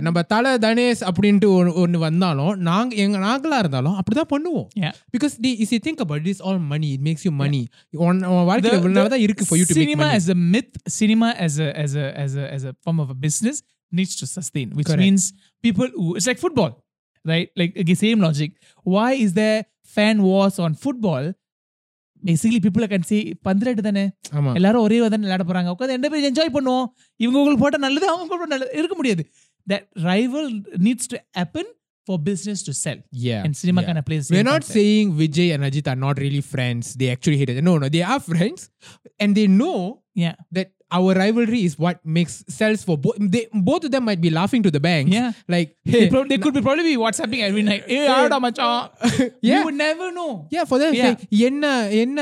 [0.00, 4.92] நம்ம தலை தனேஷ் அப்படின்ட்டு ஒன்னு- ஒன்னு வந்தாலும் நாங்க எங்க நாங்களா இருந்தாலும் அப்படிதான் பண்ணுவோம் Yeah.
[5.14, 7.62] Because the is you think about this all money it makes you money
[7.98, 11.56] உன் உன் வாழ்க்கையில இவ்வளவு தான் இருக்கு to make cinema money as a myth, cinema as
[11.58, 13.58] a as a as a as a form of a business
[13.92, 15.04] needs to sustain, which Correct.
[15.04, 15.22] means
[15.64, 16.72] people who it's like football,
[17.24, 17.48] right?
[17.56, 18.50] Like again, same logic.
[18.86, 19.58] Why is there
[19.94, 21.26] fan wars on football?
[22.22, 24.02] Basically, people can say பந்திரெட்டு தானே
[24.54, 26.86] எல்லாரும் ஒரே தானே விளையாட போறாங்க உட்காந்து ரெண்டு பேரும் enjoy பண்ணுவோம்
[27.20, 29.22] இவங்க உங்களுக்கு போட்ட நல்லது அவங்க போட்ட நல்லது இருக்க முடியாது
[29.68, 30.50] that rival
[30.88, 31.64] needs to happen
[32.06, 33.88] for business to sell yeah and cinema yeah.
[33.88, 34.74] kind of plays We're not concept.
[34.80, 36.94] saying Vijay and Ajit are not really friends.
[36.94, 37.62] They actually hate it.
[37.62, 38.70] No, no, they are friends,
[39.20, 43.15] and they know yeah that our rivalry is what makes sells for both.
[43.33, 45.05] They both of them might be laughing to the bank.
[45.11, 45.29] Yeah.
[45.47, 47.83] like they, hey, pro- they could be probably be WhatsApping every night.
[47.93, 48.83] Hey, ஆடா மச்சான்.
[49.45, 49.63] You yeah.
[49.67, 50.29] would never know.
[50.55, 51.07] Yeah, for them, Yeah.
[51.07, 51.63] like, என்ன
[52.03, 52.19] என்ன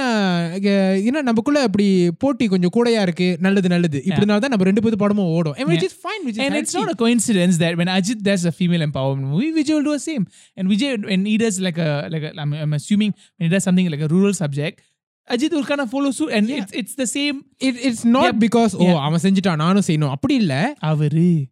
[0.72, 1.88] அஹ், என்ன நமக்குள்ள அப்படி
[2.24, 5.84] போட்டி கொஞ்சம் கூடயா இருக்கு நல்லது நல்லது இப்படினால தான் நம்ம ரெண்டு பேரும் படமும் ஓடும் and which
[5.84, 5.92] Yeah.
[5.92, 6.88] is fine which is And it's healthy.
[6.90, 10.06] not a coincidence that when Ajit does a female empowerment movie, Vijay will do the
[10.10, 10.26] same.
[10.58, 13.66] And Vijay, when he does like a like a, I'm, I'm assuming when he does
[13.70, 14.78] something like a rural subject,
[15.31, 19.21] Ajith ஒரு கான follows and it's it's the same it it's not because oh அவன்
[19.23, 20.11] செஞ்சுட்டான் நானும் செய்யணும்.
[20.11, 20.75] அப்படி இல்ல.
[20.79, 21.47] அவரு.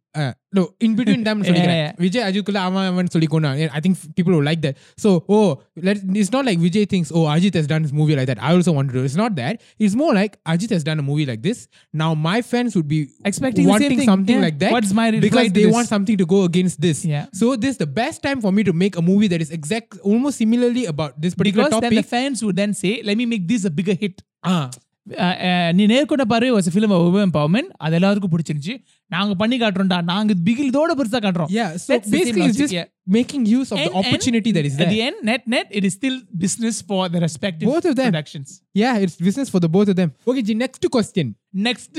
[0.58, 1.80] no, in between them, Yeah, சொல்லிக்கிறேன்.
[1.82, 1.92] yeah.
[2.04, 4.76] Vijay Ajitkulla அவன் அவன் சொல்லிக்கோனா I think people will like that.
[5.04, 5.48] So, oh,
[5.88, 8.40] let it's not like Vijay thinks, oh, Ajit has done this movie like that.
[8.48, 9.02] I also want to do.
[9.04, 9.08] it.
[9.10, 9.56] It's not that.
[9.86, 11.60] It's more like Ajit has done a movie like this.
[12.04, 13.00] Now my fans would be
[13.32, 14.12] Expecting the same wanting thing.
[14.14, 14.46] something Yeah.
[14.48, 15.76] like that What's my reply because to they this?
[15.78, 17.00] want something to go against this.
[17.06, 17.26] Yeah.
[17.34, 19.90] So this is the best time for me to make a movie that is exact,
[20.12, 22.14] almost similarly about this particular because then the topic.
[22.16, 24.18] fans would then say, "Let me make this a bigger hit."
[24.50, 24.62] Ah,
[25.08, 28.76] Uh, uh, நீ நேர்கொண்ட பார்வை was film woman empowerment அது எல்லாருக்கும் பிடிச்சிருந்துச்சு
[29.11, 31.71] நாங்க பண்ணி காட்டுறோம்டா நாங்க பிகில் இதோட பெருசா காட்டுறோம் yeah.
[31.77, 32.75] So That's basically, it's just
[33.09, 34.93] making use of And- the opportunity and that is At there.
[34.93, 38.09] the end, net net, it is still business for the respective Both of them.
[38.09, 38.49] productions.
[38.75, 40.11] yeah, it's business for the both of them.
[40.27, 41.27] Okay, Ji, next question.
[41.61, 41.97] Next,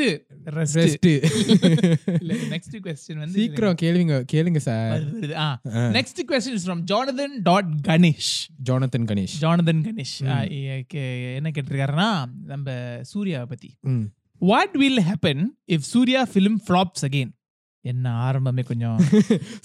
[0.54, 0.76] rest.
[0.76, 1.06] Rest.
[2.50, 5.06] Next question வந்து சீக்கிரம் கேளுங்க கேளுங்க sir.
[5.92, 8.32] Next question is from Jonathan dot Ganesh.
[8.64, 9.36] Jonathan Ganesh.
[10.58, 11.08] இ- கே-
[11.40, 12.10] என்ன கேட்டிருக்காருன்னா
[12.54, 12.68] நம்ம
[13.14, 13.72] சூர்யாவை பத்தி
[14.35, 14.35] ம்.
[14.53, 15.39] What will happen
[15.75, 17.31] if Surya film flops again?
[17.91, 18.97] என்ன ஆரம்பமே கொஞ்சம்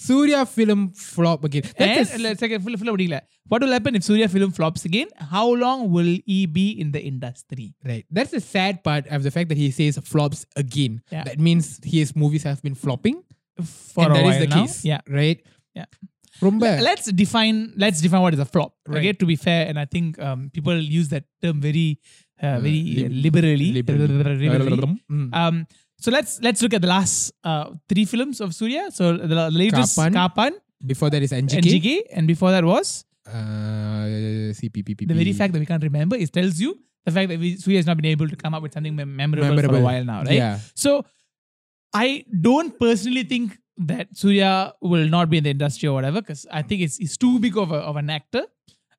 [0.06, 0.80] Surya film
[1.14, 1.64] flop again.
[1.80, 3.18] That's And a- let's take a full full முடியல.
[3.52, 5.08] What will happen if Surya film flops again?
[5.34, 7.66] How long will he be in the industry?
[7.90, 8.06] right.
[8.18, 10.94] That's the sad part of the fact that he says flops again.
[11.16, 11.24] Yeah.
[11.28, 13.18] That means his movies have been flopping.
[13.92, 14.62] For and a that while is the now.
[14.62, 14.78] case.
[14.92, 15.02] Yeah.
[15.20, 15.40] Right.
[15.80, 15.88] Yeah.
[16.46, 18.72] ரொம்ப Let's define let's define what is a flop.
[18.94, 18.98] Right.
[19.00, 21.88] Okay, to be fair, and I think um, people use that term very
[22.41, 23.71] uh, very uh, lib- liberally.
[23.71, 24.07] liberally.
[24.49, 24.99] liberally.
[25.11, 25.29] Mm.
[25.41, 25.55] Um,
[25.99, 28.89] so let's let's look at the last uh, three films of Surya.
[28.91, 30.13] So the latest Kaappaan.
[30.19, 30.53] Kaappaan,
[30.91, 31.61] Before that is NGK.
[31.61, 35.07] NGK, and before that was Uh, CPPP.
[35.07, 36.15] the very fact that we can't remember.
[36.15, 36.71] It tells you
[37.05, 39.15] the fact that we, Surya has not been able to come up with something mem-
[39.15, 40.33] memorable, for a while now, right?
[40.41, 40.59] Yeah.
[40.75, 41.05] So
[41.93, 43.57] I don't personally think
[43.91, 47.17] that Surya will not be in the industry or whatever because I think it's, it's
[47.17, 48.43] too big of, a, of an actor,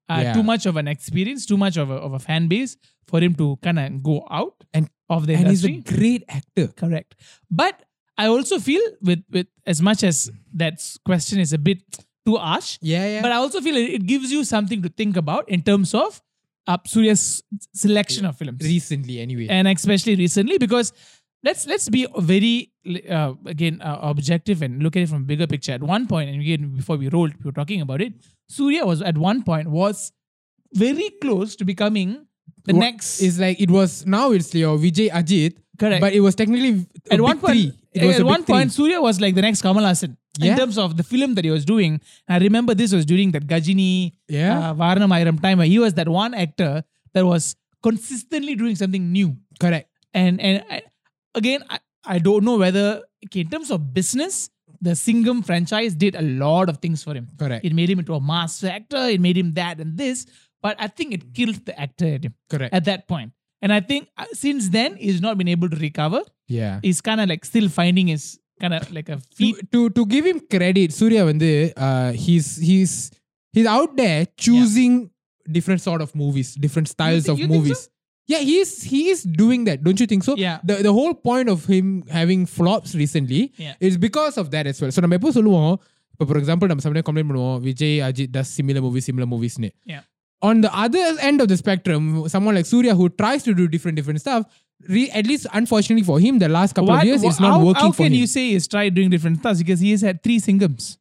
[0.08, 0.32] uh, Yeah.
[0.34, 3.34] too much of an experience, too much of a, of a fan base for him
[3.34, 6.68] to kind of go out And- of the And he's a great actor.
[6.68, 7.14] Correct.
[7.50, 7.82] But
[8.16, 11.78] I also feel with with as much as that question is a bit
[12.26, 13.22] too harsh, Yeah, yeah.
[13.22, 16.22] but I also feel it, it gives you something to think about in terms of
[16.66, 17.42] uh, Surya's
[17.74, 19.48] selection of films Recently, anyway.
[19.48, 20.92] and especially recently because
[21.42, 22.71] let's let's be very
[23.10, 26.28] uh, again uh, objective and look at it from a bigger picture at one point
[26.30, 28.12] and again before we rolled we were talking about it
[28.48, 30.12] surya was at one point was
[30.74, 32.26] very close to becoming
[32.64, 36.20] the Wha- next is like it was now it's your Vijay Ajit, correct but it
[36.20, 37.72] was technically at one point three.
[37.92, 38.84] It was at a big one point three.
[38.84, 41.64] surya was like the next Kamal Haasan in terms of the film that he was
[41.70, 44.70] doing i remember this was during that Ghajini Yeah.
[44.70, 46.82] uh, Vaaranam Aayiram time where he was that one actor
[47.14, 49.88] that was consistently doing something new Correct.
[50.14, 50.82] and and I,
[51.34, 56.16] again I, I don't know whether, okay, in terms of business, the Singham franchise did
[56.16, 57.28] a lot of things for him.
[57.38, 57.64] Correct.
[57.64, 60.26] It made him into a master actor, it made him that and this,
[60.60, 62.34] but I think it killed the actor at him.
[62.50, 62.74] Correct.
[62.74, 63.32] At that point.
[63.60, 66.22] And I think uh, since then, he's not been able to recover.
[66.48, 66.80] Yeah.
[66.82, 69.56] He's kind of like still finding his kind of like a feet.
[69.72, 73.12] To, to, to, give him credit, Surya Vande, uh, he's, he's,
[73.52, 75.52] he's out there choosing yeah.
[75.52, 77.84] different sort of movies, different styles of movies.
[77.84, 77.90] So?
[78.26, 80.36] Yeah, he's he is doing that, don't you think so?
[80.36, 80.60] Yeah.
[80.62, 83.74] The, the whole point of him having flops recently yeah.
[83.80, 84.92] is because of that as well.
[84.92, 85.32] So நம்ம எப்போ
[86.30, 89.56] for example, for example complain sometime Vijay, Ajit, Vijay similar movies, similar movies.
[89.64, 89.70] Ne.
[89.92, 90.02] Yeah.
[90.42, 93.96] on the other end of the spectrum, someone like Surya who tries to do different
[93.96, 94.44] different stuff,
[94.88, 97.64] re- at least unfortunately for him, the last couple what, of years it's not how,
[97.64, 98.12] working for him.
[98.12, 100.98] How can you say he's tried doing different stuff because he has had three Singhams?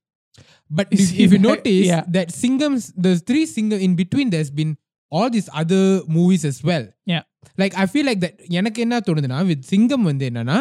[0.70, 2.04] But if, if, you notice yeah.
[2.08, 4.78] that Singhams, the three Singham in between, there's been
[5.12, 5.84] all these other
[6.18, 6.86] movies as well.
[7.06, 7.24] Yeah.
[7.58, 10.58] Like I feel like that எனக்கு என்ன தோணுதுன்னா with சிங்கம் வந்து என்னன்னா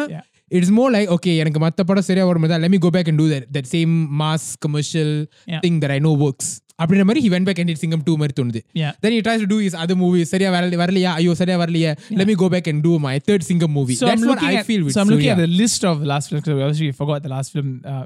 [0.57, 3.27] it's more like okay எனக்கு மற்ற படம் சரியா வரும் let me go back and do
[3.33, 5.13] that that same mass commercial
[5.65, 6.51] thing that I know works
[6.83, 8.61] அப்படின்ற மாதிரி he when back and Singam two மாதிரி தோணுது
[9.03, 12.29] then he tries to do is அது மூவி சரியா வரல வரலையா ஐயோ சரியா வரலையா let
[12.31, 14.95] me go back and do my third Singam movie so that's what i feel with
[14.97, 15.39] so i'm looking so, yeah.
[15.39, 18.03] at the list of last films obviously forgot the last film uh,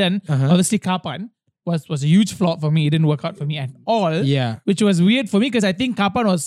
[0.00, 0.16] done
[0.52, 1.22] obviously Kaappaan
[1.70, 2.82] was was a huge flop for me.
[2.88, 4.16] It didn't work out for me at all.
[4.36, 4.50] Yeah.
[4.70, 6.46] Which was weird for me because I think Kaappaan was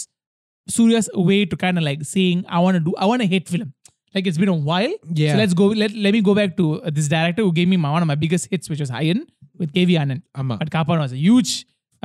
[0.77, 3.47] Surya's way to kind of like saying, I want to do, I want to hit
[3.53, 3.69] film.
[4.15, 4.93] Like it's been a while.
[5.21, 5.33] Yeah.
[5.33, 5.67] So let's go.
[5.81, 8.09] Let, let me go back to uh, this director who gave me my, one of
[8.13, 9.21] my biggest hits, which was Ayan
[9.61, 10.21] with KV Anand.
[10.41, 10.57] ஆமா.
[10.63, 11.51] But Kaappaan was a huge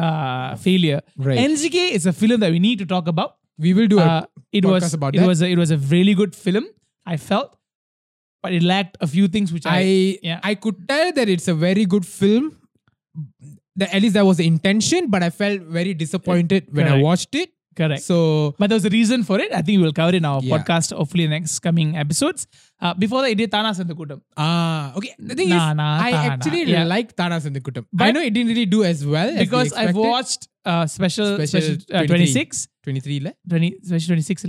[0.05, 1.01] uh, failure.
[1.29, 1.39] Right.
[1.51, 3.33] NGK is a film that we need to talk about.
[3.67, 4.25] We will do Uh,
[4.61, 5.29] it was about it that.
[5.33, 6.67] was a, it was a really good film.
[7.15, 7.51] I felt,
[8.43, 9.85] but it lacked a few things which I, I
[10.29, 10.41] yeah.
[10.51, 12.47] I could tell that it's a very good film
[13.75, 17.03] the, at least that was the intention, but I felt very disappointed eh, when I
[17.03, 17.51] watched it.
[17.77, 18.03] Correct.
[18.03, 19.53] So, but there was a reason for it.
[19.53, 20.57] I think we'll cover it in our yeah.
[20.57, 22.47] podcast, hopefully, next coming episodes.
[22.81, 24.23] Uh, before that, it did Thaana Serndha Koottam.
[24.35, 25.15] Ah, okay.
[25.19, 26.85] The thing nah, is, nah, I actually yeah.
[26.85, 27.85] like Thaana Serndha Koottam.
[27.93, 31.35] But I know it didn't really do as well because as I've watched uh, special,
[31.37, 32.69] special, special uh, 26.
[32.87, 34.45] 23 இல்ல 20 special 26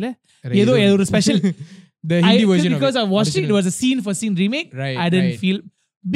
[2.11, 3.09] the hindi I, version because of it.
[3.09, 3.49] i watched Original.
[3.49, 5.43] it it was a scene for scene remake right i didn't right.
[5.45, 5.57] feel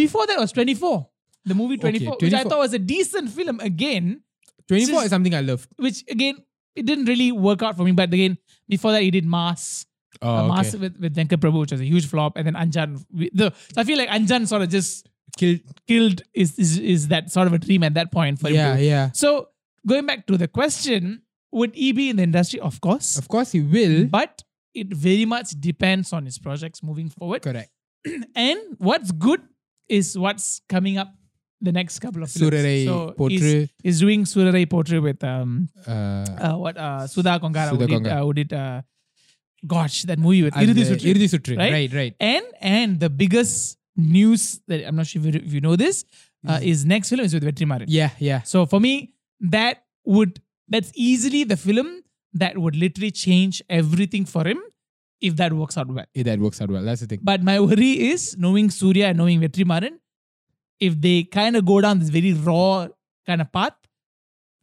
[0.02, 1.00] before that was 24
[1.46, 4.22] the movie 24, which I thought was a decent film again.
[4.68, 5.68] 24 just- is something I love.
[5.78, 6.38] which again
[6.76, 7.92] it didn't really work out for me.
[7.92, 8.38] But again,
[8.70, 9.86] before that he did Mass,
[10.22, 10.78] Oh, uh, Mass okay.
[10.82, 13.04] with with Venkat Prabhu, which was a huge flop, and then Anjaan.
[13.12, 15.62] The, so I feel like Anjaan sort of just Killed.
[15.88, 18.56] killed is is, is that sort of a dream at that point for him.
[18.56, 19.12] Yeah, yeah.
[19.14, 19.48] So
[19.88, 22.60] going back to the question, would he be in the industry?
[22.60, 24.06] Of course, Of course he will.
[24.08, 27.42] but it very much depends on his projects moving forward.
[27.42, 27.72] Correct.
[28.36, 29.42] and what's good
[29.90, 31.14] is what's coming up
[31.62, 32.54] the next couple of films.
[32.54, 33.70] Soorarai so Pottru.
[33.84, 38.08] he's, doing Soorarai Pottru with um Uh, uh, what uh, Sudha Kongara Sudha who did,
[38.08, 38.82] uh, who did uh,
[39.66, 41.14] gosh that movie with the Sutru.
[41.14, 41.58] Irudhi Suttru.
[41.58, 41.72] right?
[41.72, 42.16] Right, right.
[42.20, 46.06] and and the biggest news that I'm not sure if you, if you know this
[46.48, 47.86] uh, is next film is with Vetrimaaran.
[47.88, 48.42] Yeah, yeah.
[48.42, 52.02] So for me that would that's easily the film
[52.34, 54.60] that would literally change everything for him
[55.20, 56.06] if that works out well.
[56.14, 56.84] If that works out well.
[56.84, 57.20] That's the thing.
[57.22, 60.00] But my worry is knowing Surya and knowing Vetrimaaran,
[60.82, 62.88] if they kind of go down this very raw
[63.28, 63.74] kind of path,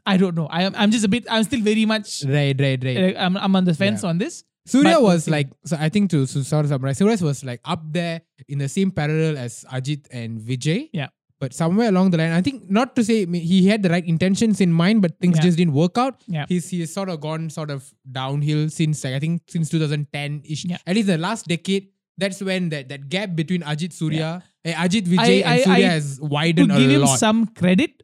[0.06, 0.46] I don't know.
[0.50, 3.16] I am I'm just a bit I'm still very much Right, right, right.
[3.16, 4.44] I'm I'm on the fence on this.
[4.66, 7.60] Surya But- was like, so I think to, to sort of summarize, Surya was like
[7.64, 10.90] up there in the same parallel as Ajit and Vijay.
[10.92, 11.08] Yeah.
[11.40, 14.60] But somewhere along the line, I think not to say he had the right intentions
[14.60, 15.42] in mind, but things Yeah.
[15.44, 16.22] just didn't work out.
[16.26, 16.44] Yeah.
[16.48, 17.88] He's he has sort of gone sort of
[18.20, 20.64] downhill since like, I think since 2010 ish.
[20.64, 20.78] Yeah.
[20.86, 24.84] At least the last decade that's when that, that gap between Ajit Surya, yeah.
[24.84, 28.02] Ajit Vijay, I, and Surya I, has widened to give him some credit,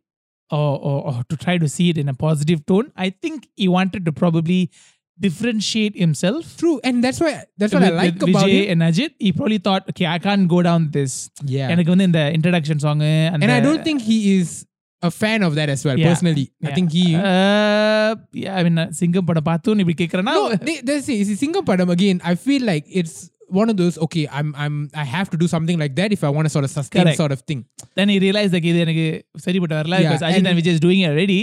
[0.50, 3.66] or, or, or, to try to see it in a positive tone, I think he
[3.66, 4.70] wanted to probably
[5.18, 6.57] differentiate himself.
[6.57, 8.83] True, and that's why that's what with, I like about Vijay him.
[8.83, 9.14] and Ajit.
[9.18, 11.31] He probably thought, okay, I can't go down this.
[11.44, 14.66] Yeah, and in the introduction song, eh, and, and the, I don't think he is
[15.03, 16.70] a fan of that as well yeah, personally yeah.
[16.70, 20.77] i think he uh, yeah i mean uh, single padam paathun ibdi kekkrana no they,
[20.88, 21.20] that's it.
[21.20, 23.14] It's single padam again i feel like it's
[23.60, 23.96] one of those.
[24.06, 26.65] Okay, I'm, I'm, I have to do something like that if I want to sort
[26.65, 27.18] of sustain Correct.
[27.18, 27.62] sort of thing.
[27.98, 29.06] then he realized like இது எனக்கு
[29.46, 31.39] சரிப்பட்டு வரல Yeah, because Ajit and- and Vijay is doing it already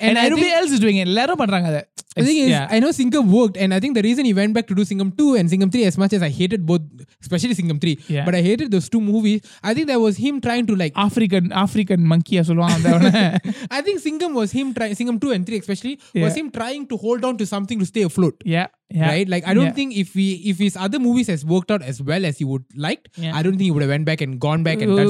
[0.00, 1.82] and, And I everybody think- else is doing it எல்லாரும் பண்றாங்க அதை
[2.15, 2.67] The thing is, yeah.
[2.71, 5.11] I know Singham worked, and I think the reason he went back to do Singham
[5.17, 6.81] 2 and Singham 3, as much as I hated both,
[7.21, 8.23] especially Singham 3, yeah.
[8.23, 10.93] but I hated those two movies, I think that was him trying to like.
[10.95, 12.61] African African monkey, as well.
[12.63, 16.23] I think Singham was him trying, Singham 2 and 3 especially, yeah.
[16.23, 18.41] was him trying to hold on to something to stay afloat.
[18.45, 18.67] Yeah.
[18.91, 19.07] Yeah.
[19.07, 19.71] right like i don't yeah.
[19.71, 22.63] think if we if his other movies has worked out as well as he would
[22.75, 23.35] liked yeah.
[23.35, 25.07] i don't think he would have went back and gone back and done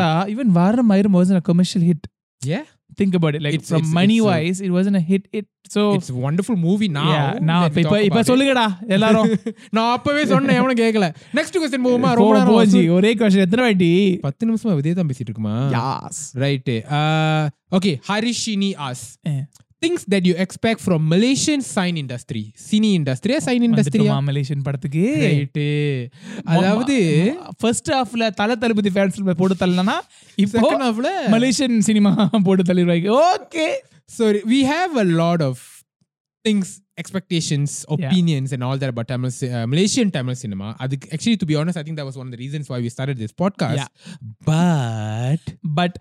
[0.00, 2.08] uh, even Vaaranam Aayiram wasn't a commercial hit
[2.42, 2.64] yeah
[2.97, 5.23] think about it like It's- from it's- money it's a- wise it wasn't a hit
[5.31, 7.05] it so It's a wonderful movie now.
[7.09, 8.29] yeah now that we இப்ப talk இப்ப about it.
[8.31, 9.29] சொல்லுங்கடா எல்லாரும்
[9.69, 12.83] நான் அப்பவே சொன்னேன் எவனும் கேட்கல next question போகுமா ரொம்ப போ- நேரம் போஜி ஆச்சு.
[12.91, 16.77] ஒரே கொஸ்டின் எத்தனை வாட்டி பத்து நிமிஷமா இதே தான் பேசிட்டு இருக்குமா யாஸ் right
[17.71, 19.05] okay Harishini as
[19.81, 25.65] things that you expect from Malaysian cine industry cine இண்டஸ்ட்ரியா சைன் இண்டஸ்ட்ரியா மலேசியன் படத்துக்கு ரைட்டு
[26.55, 26.97] அதாவது
[27.59, 29.95] ஃபர்ஸ்ட் ஹாஃப்ல தல தளபதி ஃபேன்ஸ் போட்டு தள்ளனா
[30.37, 32.13] இப்போ செகண்ட் ஹாஃப்ல மலேசியன் சினிமா
[32.49, 33.67] போட்டு தள்ளிடுவாங்க okay
[34.09, 35.57] so we have a lot of
[36.45, 41.37] things expectations opinions and all that about Tamil ci- uh, Malaysian Tamil cinema அதுக்கு actually
[41.37, 43.33] to be honest I think that was one of the reasons why we started this
[43.43, 43.89] podcast Yeah.
[44.49, 45.45] but
[45.75, 45.97] but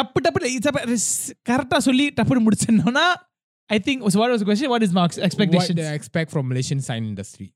[0.00, 0.96] டப்பு டப்பு
[1.50, 3.14] கரெக்டா சொல்லி டப்புன்னு முடிச்சிருந்தோம்னா
[3.66, 6.80] I think what was question what is marks what do expectation I expect from Malaysian
[6.80, 7.48] sign industry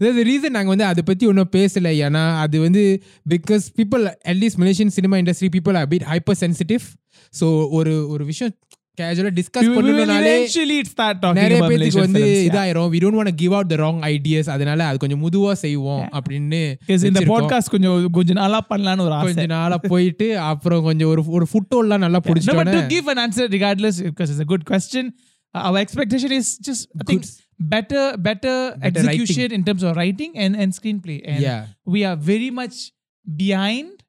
[0.00, 2.00] reason நாங்கள் வந்து அதை பற்றி ஒன்றும் பேசலை.
[2.00, 6.80] ஏன்னா அது வந்து because people at least Malaysian cinema industry people bit hyper sensitive
[7.30, 8.54] so ஒரு ஒரு விஷயம்
[9.00, 12.48] கேஜுவலா டிஸ்கஸ் பண்ணணும்னாலே நிறைய பேருக்கு வந்து.
[12.52, 16.08] இதாயிரும் we don't want to give out the wrong ideas அதனால அது கொஞ்சம் முதுவா செய்வோம்.
[16.12, 17.20] அப்படின்னு இந்த.
[17.20, 21.98] பாட்காஸ்ட் கொஞ்சம் கொஞ்சம் நாளா பண்ணலாம்னு ஒரு ஆசை கொஞ்ச நாளா போயிட்டு அப்புறம் கொஞ்சம் ஒரு ஒரு ஃபுட்டோல்லாம்
[21.98, 25.60] நல்லா No, but to புடிச்சிட்டோன்னே give an answer regardless, because it's a good question, uh,
[25.60, 27.22] our expectation is just I think Good.
[27.74, 31.28] better, better, Better execution in terms of writing and, and screenplay.
[31.28, 32.76] And yeah we are very much
[33.38, 33.99] behind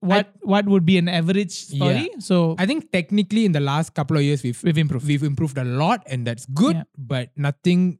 [0.00, 2.18] what I, what would be an average story yeah.
[2.18, 5.58] so i think technically in the last couple of years we've, we've improved we've improved
[5.58, 6.82] a lot and that's good yeah.
[6.96, 7.98] but nothing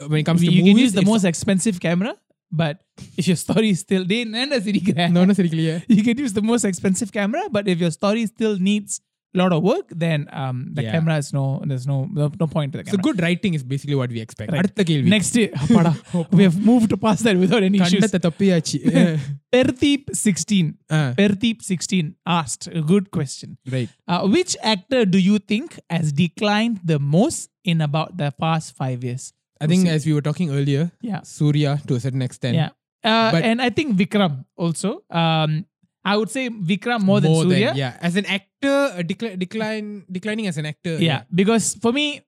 [0.00, 2.14] uh, when it comes we, to you movies, can use the most expensive camera
[2.50, 2.80] but
[3.16, 5.80] if your story is still they and a city no no city yeah.
[5.88, 9.00] you can use the most expensive camera but if your story still needs
[9.34, 10.92] lot of work, then um, the yeah.
[10.92, 12.98] camera is no, there's no, no, no point to the camera.
[12.98, 14.52] So good writing is basically what we expect.
[14.52, 14.88] Right.
[15.04, 15.34] Next,
[16.32, 18.04] we have moved past that without any issues.
[19.52, 20.78] Perthip 16.
[20.90, 21.14] Uh.
[21.16, 23.58] Pertheep 16 asked a good question.
[23.70, 23.88] Right.
[24.06, 29.02] Uh, which actor do you think has declined the most in about the past five
[29.04, 29.32] years?
[29.60, 31.22] I think as we were talking earlier, yeah.
[31.22, 32.56] Surya to a certain extent.
[32.56, 32.70] Yeah.
[33.04, 35.04] Uh, and I think Vikram also.
[35.10, 35.66] Um,
[36.04, 37.72] I would say Vikram more, than Surya.
[37.74, 41.22] yeah as an actor uh, decli- decline declining as an actor yeah.
[41.34, 42.20] Because for me,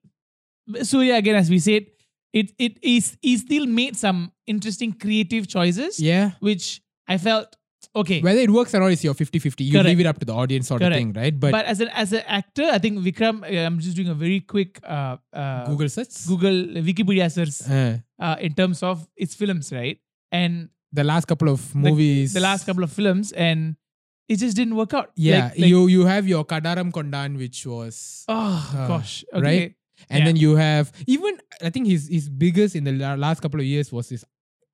[0.83, 1.85] Surya, again, as we said,
[2.33, 7.55] it, it is, he still made some interesting creative choices, yeah which I felt,
[7.95, 8.19] okay.
[8.21, 9.85] whether it works or not is your 50-50 you Correct.
[9.87, 12.11] leave it up to the audience sort of thing right but, but as an as
[12.13, 13.43] an actor, I think Vikram.
[13.43, 16.57] uh, I'm just doing a very quick uh, uh, Google search Google
[16.89, 19.97] Wikipedia search Uh, uh, in terms of its films, right?
[20.31, 23.75] And the last couple of movies the last couple of films, and
[24.29, 25.11] it just didn't work out.
[25.15, 29.23] yeah Like- like- you you have your Kadaram Kondan which was Oh Uh, gosh.
[29.33, 29.41] Okay.
[29.43, 29.71] right?
[30.09, 30.25] and Yeah.
[30.25, 33.91] then you have even I think his his biggest in the last couple of years
[33.91, 34.23] was his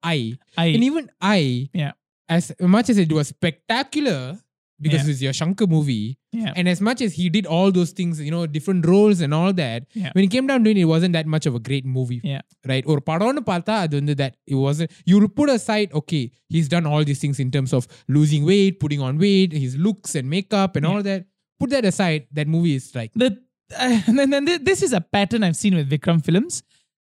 [0.04, 1.94] I I and even I Yeah.
[2.28, 4.43] as much as it was spectacular
[4.84, 5.12] because yeah.
[5.12, 6.18] it's your Shankar movie.
[6.32, 6.54] Yeah.
[6.56, 9.54] And as much as he did all those things, you know, different roles and all
[9.54, 10.12] that, yeah.
[10.14, 12.22] when he came down to it, it wasn't that much of a great movie.
[12.24, 12.42] Yeah.
[12.68, 12.84] Right?
[12.86, 14.92] Or Padonu Pata, that it wasn't.
[15.06, 19.02] You put aside, okay, he's done all these things in terms of losing weight, putting
[19.02, 20.92] on weight, his looks and makeup and yeah.
[20.92, 21.26] all that.
[21.60, 23.12] Put that aside, that movie is like.
[23.16, 23.38] The,
[23.78, 26.64] uh, and then this is a pattern I've seen with Vikram films.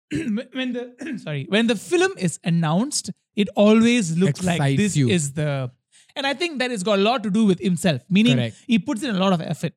[0.12, 5.10] when the sorry, when the film is announced, it always looks Excites like this you.
[5.10, 5.71] is the
[6.15, 8.01] and I think that has got a lot to do with himself.
[8.10, 8.56] Meaning Correct.
[8.67, 9.73] he puts in a lot of effort.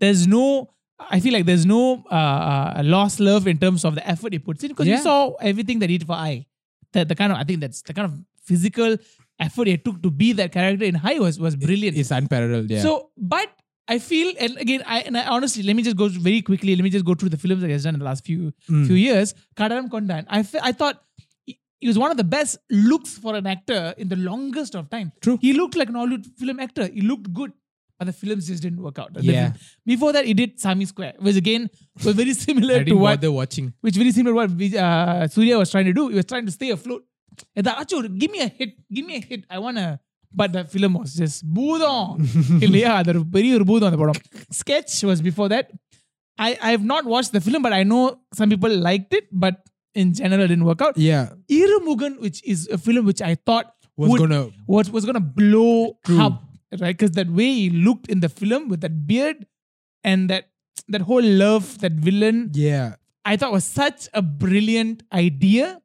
[0.00, 4.06] There's no, I feel like there's no uh, uh, lost love in terms of the
[4.06, 6.46] effort he puts in because you saw everything that he did for I.
[6.92, 8.14] The, the kind of I think that's the kind of
[8.44, 8.96] physical
[9.38, 11.96] effort he took to be that character in I was was brilliant.
[11.96, 13.48] it's unparalleled yeah So, but
[13.88, 16.76] I feel, and again, I and I honestly, let me just go very quickly.
[16.76, 18.52] Let me just go through the films that he has done in the last few
[18.68, 18.86] Mm.
[18.86, 19.34] few years.
[19.56, 20.26] Kadaram Kondan.
[20.28, 21.02] I I thought
[21.80, 25.12] he was one of the best looks for an actor in the longest of time.
[25.20, 25.38] True.
[25.40, 26.86] He looked like an Hollywood film actor.
[26.86, 27.52] He looked good.
[27.98, 29.10] But the films just didn't work out.
[29.20, 29.52] Yeah.
[29.84, 31.68] Before that, he did Saamy Square, which again
[32.02, 33.74] was very similar to what they're watching.
[33.82, 36.08] Which very similar to what uh, Surya was trying to do.
[36.08, 37.04] He was trying to stay afloat.
[37.54, 38.70] And the Achur, give me a hit.
[38.90, 39.44] Give me a hit.
[39.50, 40.00] I wanna.
[40.32, 42.10] But the film was just பூதம்
[42.66, 43.12] இல்லையா அது
[44.60, 45.66] sketch was before that
[46.46, 48.02] I I have not watched the film but I know
[48.38, 49.56] some people liked it but
[49.94, 54.10] in general didn't work out yeah Irumugan which is a film which I thought was
[54.10, 56.20] would, gonna was, was gonna blow True.
[56.20, 56.42] up
[56.80, 59.46] right because that way he looked in the film with that beard
[60.04, 60.50] and that
[60.88, 65.82] that whole love that villain yeah I thought was such a brilliant idea.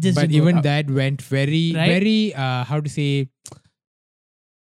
[0.00, 1.88] Just but even that went very Right?
[1.88, 3.28] very uh how to say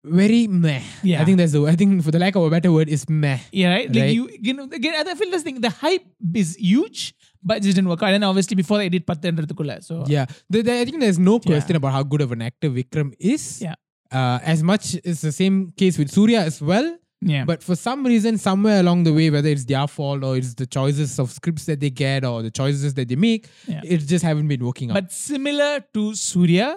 [0.03, 1.21] very meh Yeah.
[1.21, 3.39] i think that's the i think for the lack of a better word is meh
[3.51, 3.87] yeah, right.
[3.93, 5.59] Like you, you know, again, I feel this thing.
[5.59, 7.13] The hype is huge,
[7.47, 8.13] but it just didn't work out.
[8.17, 9.75] And obviously, before I did Pathu Endrathukulla.
[9.89, 12.69] So yeah the, the- i think there's no question about how good of an actor
[12.77, 13.75] vikram is Yeah.
[14.19, 16.87] uh, as much is the same case with surya as well
[17.33, 20.53] yeah, but for some reason somewhere along the way whether it's their fault or it's
[20.63, 23.81] the choices of scripts that they get or the choices that they make Yeah.
[23.93, 26.67] it just haven't been working out but similar to Surya,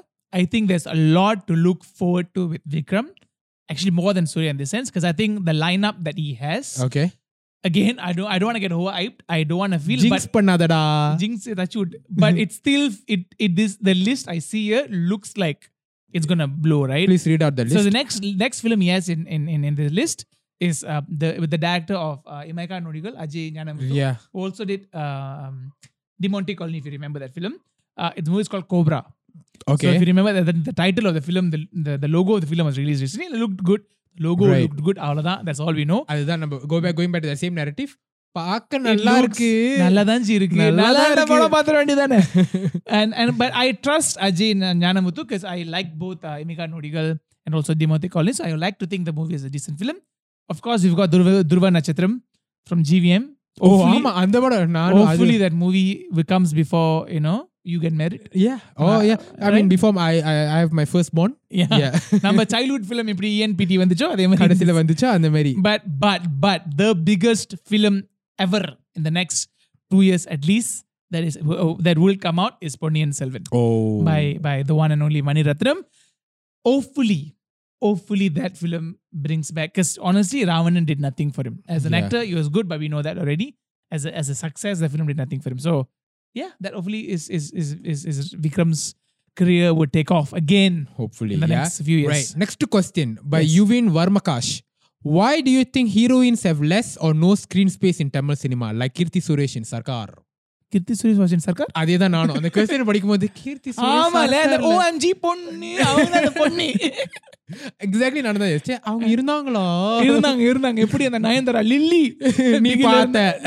[0.41, 3.09] I think there's a lot to look forward to with Vikram.
[3.73, 6.83] Actually, more than Surya in this sense, because I think the lineup that he has.
[6.87, 7.13] okay
[7.65, 9.21] again i don't i don't want to get overhyped.
[9.29, 12.39] I don't want to feel jinx but jinx that should but mm-hmm.
[12.39, 15.71] it's still it it is the list i see here looks like
[16.13, 17.07] it's going to blow right?
[17.07, 19.65] Please read out the list so the next next film he has in in in,
[19.65, 20.27] in the list
[20.59, 24.17] is uh, the with the director of uh, Imaikkaa Nodigal Ajay Gnanamuthu yeah.
[24.33, 25.73] who also did um
[26.23, 27.55] Demonte Colony if you remember that film.
[27.97, 29.05] Uh, the movie is called Cobra.
[29.69, 29.87] Okay.
[29.87, 32.35] so if you remember the, the, the title of the film the, the, the logo
[32.35, 33.27] of the film was released recently.
[33.27, 33.83] It looked good.
[34.19, 37.33] Logo look good அவ்வளவுதான் that's all we know அதுதான் நம்ம go back going back to
[37.35, 37.91] the same narrative
[38.37, 42.19] பார்க்க நல்லா இருக்கு நல்லா தான் இருக்கு நல்லா இந்த படம் பார்த்த வேண்டியதானே
[42.99, 47.11] and and but I trust Ajay Gnanamuthu cuz I like both Imaikkaa Nodigal
[47.47, 49.99] and also Demonte Colony I like to think the movie is a decent film
[50.51, 52.15] of course we've got Dhruva Dhruva Natchathiram
[52.67, 53.27] from gvm
[53.59, 55.83] ஓ ஆமா அந்த படம் நான் hopefully that movie
[56.19, 57.39] becomes before you know
[57.72, 58.24] you get married.
[58.46, 61.32] yeah oh Uh, yeah i mean before I, I i have my first born
[61.62, 61.72] Yeah.
[61.82, 61.94] yeah
[62.26, 66.24] நம்ம childhood film எப்படி E ENPT வந்துச்சோ அதே மாதிரி கடைசில வந்துச்சா அந்த மாதிரி but but
[66.46, 67.96] but the biggest film
[68.46, 68.64] ever
[68.98, 69.40] in the next
[69.94, 70.74] two years at least
[71.14, 71.36] that is
[71.88, 73.66] that will come out is Ponniyin Selvan oh
[74.10, 75.80] by by the one and only Mani Ratnam.
[76.70, 77.36] Hopefully,
[77.86, 78.86] hopefully that film
[79.26, 82.00] brings back because honestly, Ravanan did nothing for him as an Yeah.
[82.00, 82.22] actor.
[82.24, 83.48] He was good, but we know that already.
[83.96, 85.60] As a, as a success, the film did nothing for him.
[85.60, 85.74] So
[86.35, 88.95] yeah, that hopefully is is is is, is Vikram's
[89.37, 90.89] career would take off again.
[90.95, 91.63] Hopefully, in the yeah?
[91.63, 92.09] next few years.
[92.09, 92.31] Right.
[92.37, 93.57] Next question by yes.
[93.57, 94.63] Yuvin Varmakash.
[95.03, 98.93] Why do you think heroines have less or no screen space in Tamil cinema, like
[98.95, 100.09] Keerthy Suresh in Sarkar?
[100.73, 104.59] Keerthy Suresh வாஷன் Sarkar அதே தான் நானும் அந்த question படிக்கும் போது கீர்த்தி சுரேஷ் ஆமால அந்த
[104.69, 106.67] OMG பொண்ணு அவங்க அந்த பொண்ணு
[107.85, 108.79] எக்ஸாக்ட்லி நடந்தது.
[108.91, 109.65] அவங்க இருந்தாங்களோ?
[110.09, 110.79] இருந்தாங்க இருந்தாங்க.
[110.87, 111.63] எப்படி அந்த நயன்தாரா?
[111.73, 112.03] லில்லி.
[112.67, 113.41] நீ பார்த்த.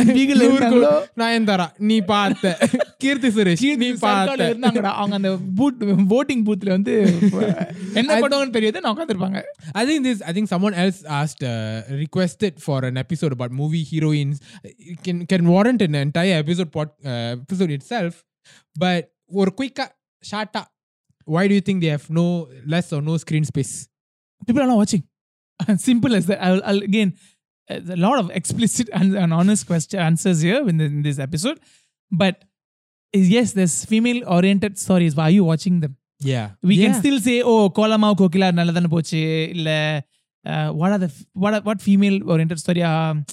[1.21, 2.57] நயன்தாரா நீ பார்த்த.
[2.97, 4.49] கீர்த்தி சுரேஷ் நீ பார்த்த.
[4.49, 4.91] இருந்தாங்கடா.
[5.01, 5.79] அவங்க அந்த பூட்
[6.13, 6.93] போட்டிங் பூத்ல வந்து
[7.93, 11.45] என்ன பண்ணுவாங்கன்னு தெரியாது நான் உட்காந்துருப்பாங்க I think this I think someone else asked
[12.03, 14.39] requested for an episode about movie heroines
[15.07, 18.19] can can warrant an entire episode but episode itself
[18.79, 19.09] but
[19.41, 19.91] ஒரு குயிக்காக
[20.31, 20.69] ஷார்ட்டாக
[21.27, 22.23] why do you think they have no
[22.71, 23.73] less or no screen space?
[24.45, 25.03] people are not watching.
[25.77, 26.43] Simple as that.
[26.43, 27.13] I'll, I'll again
[27.69, 31.19] uh, a lot of explicit and, and honest question answers here in, the, in this
[31.19, 31.59] episode,
[32.11, 32.43] but
[33.13, 35.15] yes, there's female-oriented stories.
[35.15, 35.97] Why are you watching them?
[36.19, 36.87] Yeah, we yeah.
[36.87, 40.03] can still say, oh, Kolamaavu Kokila Naladana Poche.
[40.45, 42.83] Uh, what are the what are, what female-oriented story?
[42.83, 43.25] Um,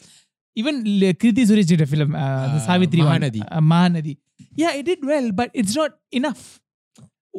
[0.55, 3.39] even Keerthy Suresh did a film, uh, uh, the Savitri Mahanadi.
[3.39, 4.19] One, uh, Mahanadi.
[4.55, 6.61] Yeah, it did well, but it's not enough.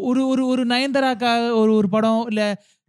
[0.07, 1.31] ஒரு ஒரு ஒரு நயன்தராக்கா
[1.61, 2.45] ஒரு ஒரு படம் இல்லை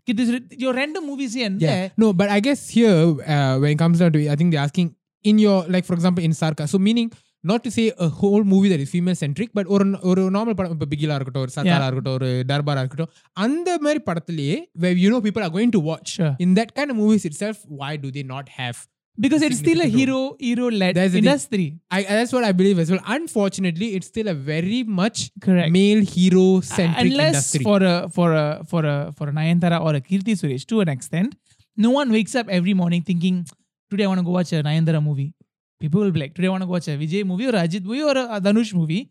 [0.07, 1.89] this, your random movies here and yeah.
[1.97, 4.63] No, but I guess here, uh, when it comes down to it, I think they're
[4.63, 6.69] asking in your, like for example, in Sarkar.
[6.69, 7.13] So meaning,
[7.45, 10.55] not to say a whole movie that is female centric, but or, or a normal
[10.55, 11.89] part of Bigila or Sarkar yeah.
[11.89, 16.21] or Darbar or Darbar where you know people are going to watch.
[16.39, 18.87] In that kind of movies itself, why do they not have
[19.19, 21.25] because it's still a hero hero led That's the thing.
[21.29, 23.01] industry I, that's what I believe as well.
[23.07, 27.63] Unfortunately, it's still a very much correct male hero centric unless industry.
[27.65, 30.89] for a for a for a for a Nayanthara or a Keerthy Suresh to an
[30.89, 31.35] extent,
[31.77, 33.47] no one wakes up every morning thinking,
[33.91, 35.35] today I want to go watch a Nayanthara movie.
[35.79, 37.67] People will be like, today I want to go watch a Vijay movie or a
[37.69, 39.11] Ajith movie or a, Dhanush movie.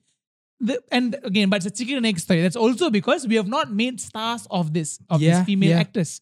[0.60, 2.41] The, and again, but it's a chicken and egg story.
[2.41, 5.80] That's also because we have not made stars of this of Yeah, this female yeah.
[5.80, 6.22] actress.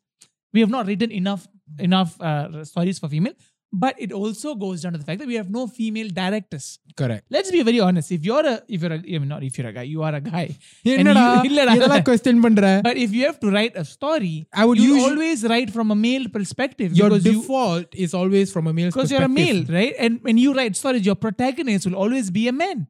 [0.54, 3.34] We have not written enough enough uh, stories for female
[3.72, 6.80] but it also goes down to the fact that we have no female directors.
[6.96, 7.26] Correct.
[7.30, 8.12] Let's be very honest.
[8.12, 10.16] If you're a, if you're a, I mean, not if you're a guy, you are
[10.16, 10.58] a guy.
[10.84, 10.98] you,
[12.04, 15.72] question but if you have to write a story, I would you usually, always write
[15.72, 16.94] from a male perspective.
[16.94, 19.94] Your default you, is always from a male perspective because you're a male, right?
[20.00, 22.88] And when you write stories, your protagonist will always be a man.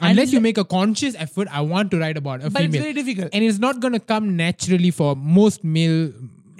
[0.00, 2.68] Unless you make a conscious effort, I want to write about a but female.
[2.68, 3.30] But it's very difficult.
[3.32, 6.12] And it's not going to come naturally for most male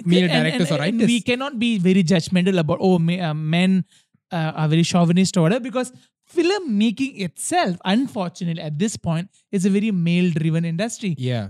[0.05, 1.07] male And- directors and- or writers.
[1.07, 3.83] we cannot be very judgmental about oh uh, men
[4.31, 5.91] uh, are very chauvinist or whatever because
[6.25, 11.15] film making itself, unfortunately, at this point, is a very male driven industry.
[11.17, 11.47] yeah.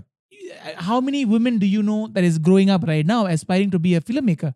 [0.88, 3.94] how many women do you know that is growing up right now aspiring to be
[3.94, 4.50] a filmmaker?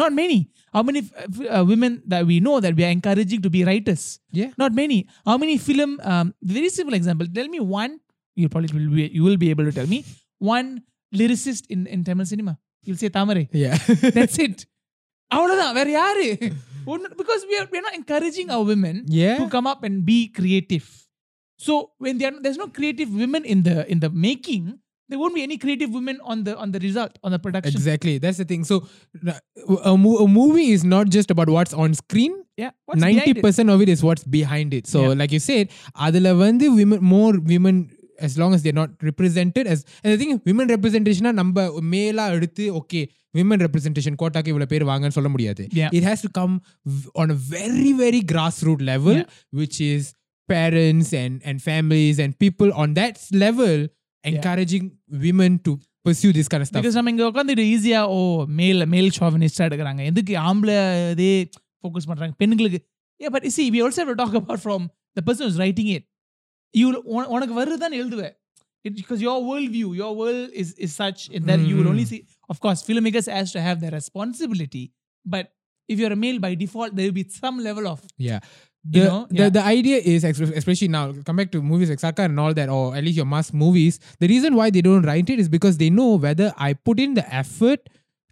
[0.00, 0.50] Not many.
[0.74, 3.64] How many uh, f- uh, women that we know that we are encouraging to be
[3.68, 4.02] writers?
[4.40, 4.50] Yeah.
[4.62, 4.98] Not many.
[5.24, 5.98] How many film?
[6.02, 7.26] Um, very simple example.
[7.38, 7.98] Tell me one.
[8.34, 9.06] You probably will be.
[9.18, 10.04] You will be able to tell me
[10.38, 10.68] one
[11.14, 13.48] lyricist in in Tamil cinema you'll say Thamarai.
[13.52, 13.76] Yeah.
[14.16, 14.66] That's it.
[17.16, 19.38] because we are, we are not encouraging our women yeah.
[19.38, 20.88] to come up and be creative.
[21.58, 24.78] So when are, there's no creative women in the in the making,
[25.08, 28.18] there won't be any creative women on the on the result on the production exactly
[28.18, 28.86] that's the thing so
[29.84, 33.70] a, a movie is not just about what's on screen yeah 90% it?
[33.70, 35.14] of it is what's behind it so yeah.
[35.20, 39.79] like you said adala vandu women more women as long as they're not represented as
[40.03, 43.03] and the thing is, women representation நம்ம மேலா எடுத்து okay
[43.33, 45.91] women representation கோட்டாக்கு இவ்வளவு பேர் வாங்கன்னு சொல்ல முடியாது Yeah.
[45.99, 46.53] it has to come
[46.95, 49.29] v- on a very very grassroots level Yeah.
[49.61, 50.03] which is
[50.49, 53.75] parents and and families and people on that s- level
[54.23, 54.85] encouraging
[55.25, 55.71] women to
[56.05, 58.19] pursue this kind of stuff Because நம்ம இங்க உட்காந்துட்டு ஈஸியா ஓ
[58.59, 60.77] மேல் மேல் ஷாவினிஸ்டா எடுக்கிறாங்க எதுக்கு ஆம்பளை
[61.15, 61.33] இதே
[61.83, 62.79] ஃபோக்கஸ் பண்றாங்க பெண்களுக்கு
[63.19, 64.81] yeah but you see we also have to talk about from
[65.17, 66.03] the person who's writing it
[66.75, 68.23] you will- உன- உனக்கு வருதுதான் எழுதுவ
[68.87, 71.91] It, because your world view your world is is such in that you will Mm.
[71.91, 72.19] only see
[72.51, 74.81] of course filmmakers has to have their responsibility
[75.33, 75.45] but
[75.89, 77.99] if you're a male by default there will be some level of
[78.29, 78.39] Yeah.
[78.85, 79.49] You The, know, the, yeah.
[79.57, 82.69] the idea is, ex- especially now, come back to movies like Saka and all that,
[82.77, 85.75] or at least your mass movies, the reason why they don't write it is because
[85.81, 87.81] they know whether I put in the effort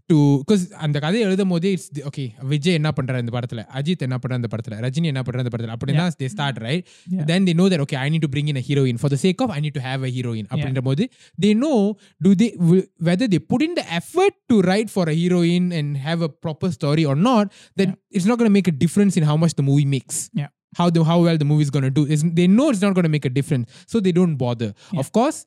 [0.10, 4.18] to, because அந்த கதை எழுதும் போதே it's okay Vijay என்ன பண்றாரு இந்த படத்துல அஜித் என்ன
[4.22, 6.82] பண்றாரு இந்த படத்துல ரஜினி என்ன பண்றாரு இந்த படத்துல அப்படி தான் they start right
[7.16, 7.26] Yeah.
[7.30, 9.42] then they know that okay I need to bring in a heroine for the sake
[9.46, 11.06] of I need to have a heroine அப்படின்ற போது
[11.46, 11.78] they know
[12.26, 16.00] do they will- whether they put in the effort to write for a heroine and
[16.08, 17.46] have a proper story or not
[17.82, 20.50] then it's not going to make a difference in how much the movie makes Yeah.
[20.80, 22.96] how the how well the movie is going to do is they know it's not
[22.98, 24.72] going to make a difference so they don't bother
[25.04, 25.40] of course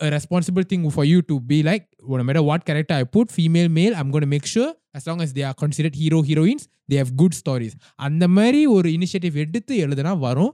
[0.00, 1.84] a responsible thing for you to be like
[2.20, 5.20] no matter what character i put female male i'm going to make sure as long
[5.24, 9.74] as they are considered hero heroines they have good stories அந்த மாதிரி ஒரு initiative எடுத்து
[9.86, 10.52] எழுதுனா வரும்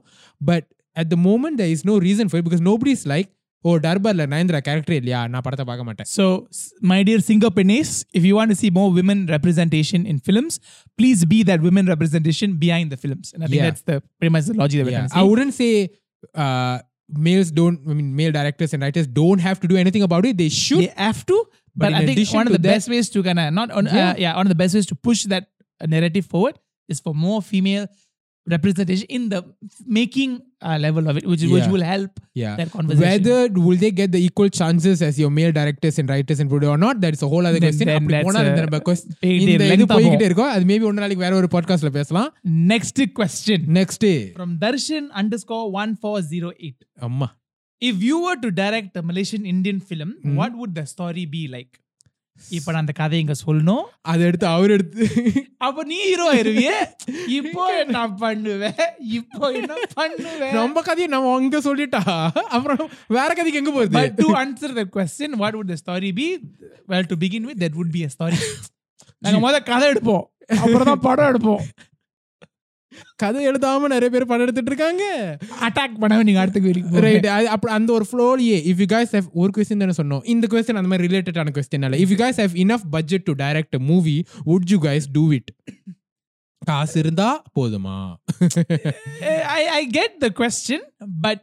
[0.49, 0.67] but
[1.01, 3.29] at the moment there is no reason for it because nobody is like
[3.65, 6.25] O டர்பர்ல Nayanthara character இல்லையா நான் படத்தை பார்க்க மாட்டேன் So,
[6.59, 10.53] s- my dear Singaporeans, if you want to see more women representation in films,
[10.99, 13.27] please be that women representation behind the films.
[13.33, 13.69] And I think Yeah.
[13.69, 14.33] that's the pretty
[17.08, 17.76] much the logic that we're Yeah.
[17.76, 17.84] trying to I say.
[17.84, 19.76] wouldn't say uh, males don't, I mean, male directors and writers don't have to do
[19.76, 20.36] anything about it.
[20.38, 20.78] They should.
[20.78, 21.44] They have to,
[21.76, 23.86] But but, I think one of the that- best ways to kind of not on,
[23.86, 24.10] Yeah.
[24.10, 25.48] uh, yeah, one of the best ways to push that
[25.80, 27.88] uh, narrative forward is for more female
[28.47, 29.39] representation in the
[29.87, 31.73] making uh, level of it, which which Yeah.
[31.73, 32.53] will help yeah.
[32.55, 33.03] that conversation.
[33.05, 36.71] Whether will they get the equal chances as your male directors and writers and producer
[36.71, 37.87] or not, that is a whole other Then- question.
[37.87, 39.93] then அப்படி that's போனா a- இந்த நம்ம quest- போயிட்டே இந்த இது length ஆகும்.
[39.95, 42.29] போய்கிட்டே இருக்கும் அது மேபி ஒரு நாளைக்கு வேற ஒரு பாட்காஸ்ட்ல பேசலாம்
[42.73, 44.07] Next question next
[44.39, 46.79] from Darshan underscore one four zero eight.
[47.09, 47.29] அம்மா
[47.81, 50.33] If you were to direct a Malaysian Indian film, Mhm.
[50.39, 51.73] what would the story be like?
[52.50, 53.84] இப்ப நான் அந்த கதை இங்க சொல்லணும்.
[54.02, 55.04] அதை எடுத்து அவர் எடுத்து.
[55.58, 56.70] அப்ப நீ ஹீரோ ஆயிருவிய.
[57.38, 58.08] இப்போ என்ன?
[58.22, 58.80] பண்ணுவேன்.
[59.18, 60.52] இப்போ என்ன பண்ணுவேன்?
[60.52, 62.02] நம்ம கதையை நம்ம அங்க சொல்லிட்டா
[62.56, 66.28] அப்புறம் வேற கதைக்கு எங்க போகுது But to answer the question, what would the story be?
[66.88, 68.40] Well, to begin with, that would be a story.
[69.24, 70.24] நாங்க முத கதை எடுப்போம்.
[70.62, 71.62] அப்புறம் தான் படம் எடுப்போம்.
[73.16, 75.04] கதை எழுதாம நிறைய பேர் படம் எடுத்துட்டு இருக்காங்க
[75.60, 79.50] அட்டாக் பண்ணவே நீங்க அடுத்த கேள்வி ரைட் அப்ப அந்த ஒரு ஃப்ளோலியே இஃப் யூ guys have ஒரு
[79.56, 83.22] கொஸ்டின் தானே சொன்னோம் இந்த கொஸ்டின் அந்த மாதிரி ரிலேட்டடான கொஸ்டின் இல்ல if you have enough budget
[83.24, 85.50] to direct a movie would you guys do it
[86.66, 88.16] காசு இருந்தா போதுமா
[89.58, 90.80] I, I get the question,
[91.26, 91.40] but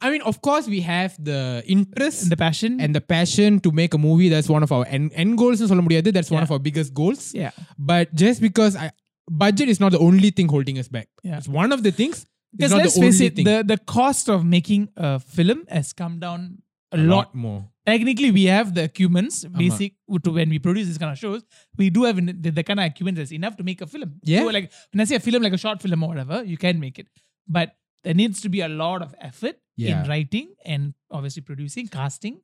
[0.00, 2.80] I mean of course we have the interest the passion.
[2.80, 6.10] and the passion to make a movie that's one of our end, end goals முடியாது
[6.10, 6.46] that's one Yeah.
[6.48, 7.52] of our biggest goals yeah.
[7.90, 8.88] but just because I,
[9.30, 11.08] budget is not the only thing holding us back.
[11.22, 11.38] Yeah.
[11.38, 12.26] It's one of the things.
[12.52, 13.44] Because let's the face it, thing.
[13.44, 16.62] the the cost of making a film has come down
[16.92, 17.16] a, a lot.
[17.16, 17.34] lot.
[17.34, 17.68] more.
[17.84, 20.18] Technically, we have the equipments basic uh-huh.
[20.24, 21.42] to when we produce these kind of shows.
[21.76, 24.14] We do have the, the kind of equipment that's enough to make a film.
[24.22, 24.40] Yeah.
[24.40, 26.80] So like when I say a film, like a short film or whatever, you can
[26.80, 27.08] make it,
[27.46, 30.02] but there needs to be a lot of effort yeah.
[30.02, 32.40] in writing and obviously producing, casting.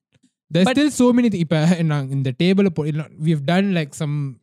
[0.50, 1.50] There's but, still so many things.
[1.50, 2.68] Uh, in the table,
[3.18, 4.40] we have done like some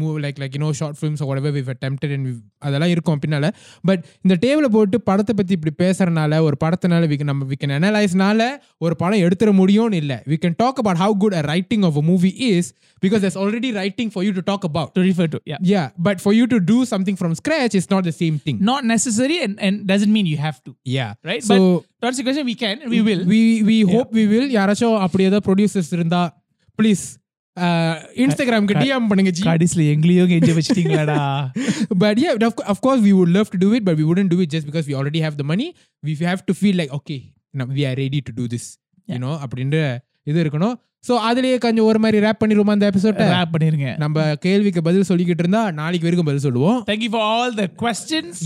[0.00, 3.20] move like like you know short films or whatever we've attempted and we've அதெல்லாம் இருக்கும்
[3.22, 3.46] பின்னால
[3.88, 7.72] but இந்த டேபிள போட்டு படத்தை பத்தி இப்படி பேசுறனால ஒரு படத்தினால we can நம்ம we can
[7.76, 8.40] analyzeனால
[8.84, 12.04] ஒரு படம் எடுத்துற முடியும்னு இல்ல we can talk about how good a writing of a
[12.10, 12.66] movie is
[13.04, 15.60] because there's already writing for you to talk about To refer to, yeah.
[15.74, 18.82] yeah but for you to do something from scratch is not the same thing Not
[18.94, 21.44] necessary and, and doesn't mean you have to, yeah right?
[21.50, 23.22] so but to answer the question, we can, we will.
[23.34, 26.22] we we hope we will யாராச்சும் அப்படி ஏதாவது producers இருந்தா
[26.80, 27.06] please
[28.23, 31.17] Instagram DM பண்ணுங்க G கடைசில எங்களையும் கெஞ்ச வச்சிட்டீங்களாடா?
[32.03, 32.31] But yeah
[32.73, 34.87] of course we would love to do it but we wouldn't do it just because
[34.91, 35.67] we already have the money
[36.07, 37.17] we have to feel like okay
[37.77, 38.69] we are ready to do this
[39.13, 39.77] you know அப்படின்ற
[40.31, 40.75] இது இருக்கணும்.
[41.07, 43.87] So அதுலயே கொஞ்சம் ஒரு மாதிரி rape பண்ணிருவோம் அந்த எபிசோட ரேப் பண்ணிருங்க.
[44.03, 46.77] நம்ம கேள்விக்கு பதில் சொல்லிக்கிட்டு இருந்தா நாளைக்கு வரைக்கும் பதில் சொல்லுவோம்.
[46.89, 48.39] Thank you for all the questions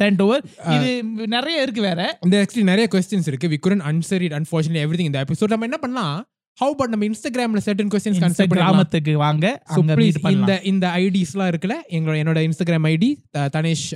[0.00, 0.44] sent over
[0.76, 0.90] இது
[1.36, 2.00] நிறைய இருக்கு வேற.
[2.26, 3.50] இந்த ஆக்சுவலி நிறைய கொஸ்டின்ஸ் இருக்கு.
[3.54, 6.18] We couldn't answer it unfortunate every இந்த எபிசோட் நம்ம என்ன பண்ணலாம்?
[6.60, 9.94] ஹவு பட் நம்ம இன்ஸ்டாகிராம்ல செட்டன் கொஸ்டின்ஸ் கன்செப்ட் கிராமத்துக்கு வாங்க அங்க
[10.36, 13.10] இந்த இந்த ஐடிஸ்லாம் இருக்குல்ல எங்களோட என்னோட இன்ஸ்டாகிராம் ஐடி
[13.54, 13.86] தனேஷ்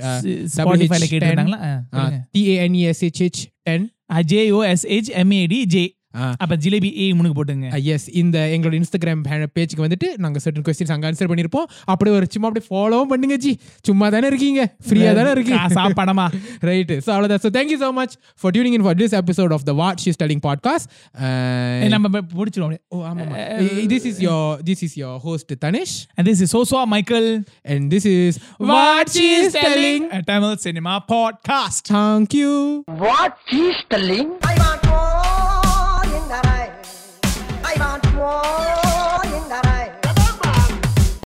[0.55, 1.59] ஸ்பாட்டிஃபைல கேட்டிருந்தாங்களா?
[2.35, 3.85] டிஏஎன்இஎஸ்ஹெச்ஹெச் 10
[4.15, 5.83] அஜேஓஎஸ்ஹெச் எம்ஏடி ஜே
[6.43, 7.67] அப்ப ஜிலேபி ஏ முனுக்கு போட்டுங்க.
[7.93, 9.23] எஸ் இந்த எங்களோட இன்ஸ்டாகிராம்
[9.57, 11.67] பேஜுக்கு வந்துட்டு நாங்க certain கொஸ்டின்ஸ் அங்க ஆன்சர் பண்ணிருப்போம்.
[11.91, 13.53] அப்படியே ஒரு சும்மா அப்படியே ஃபாலோவும் பண்ணுங்க ஜி.
[13.89, 14.61] சும்மா தானே இருக்கீங்க?
[14.87, 15.61] ஃப்ரீயா தானே இருக்கீங்க?
[15.65, 16.27] காசா பணமா
[16.69, 19.75] ரைட் ஸோ அவ்வளோதான் so thank you so much for tuning in for this episode of the
[19.81, 20.87] what she studying podcast
[21.95, 22.07] நம்ம
[22.39, 22.83] முடிச்சிருவோம் அப்படியே.
[22.95, 23.33] ஓ ஆமாம்
[23.93, 27.27] this is your this is your host Tanish And this is Soswa Michael.
[27.73, 28.37] And this is
[28.71, 30.01] What she's telling.
[30.17, 31.83] A Tamil cinema podcast.
[31.97, 32.53] Thank you.
[33.05, 34.27] What she's telling?
[34.51, 34.84] I want
[38.25, 38.64] more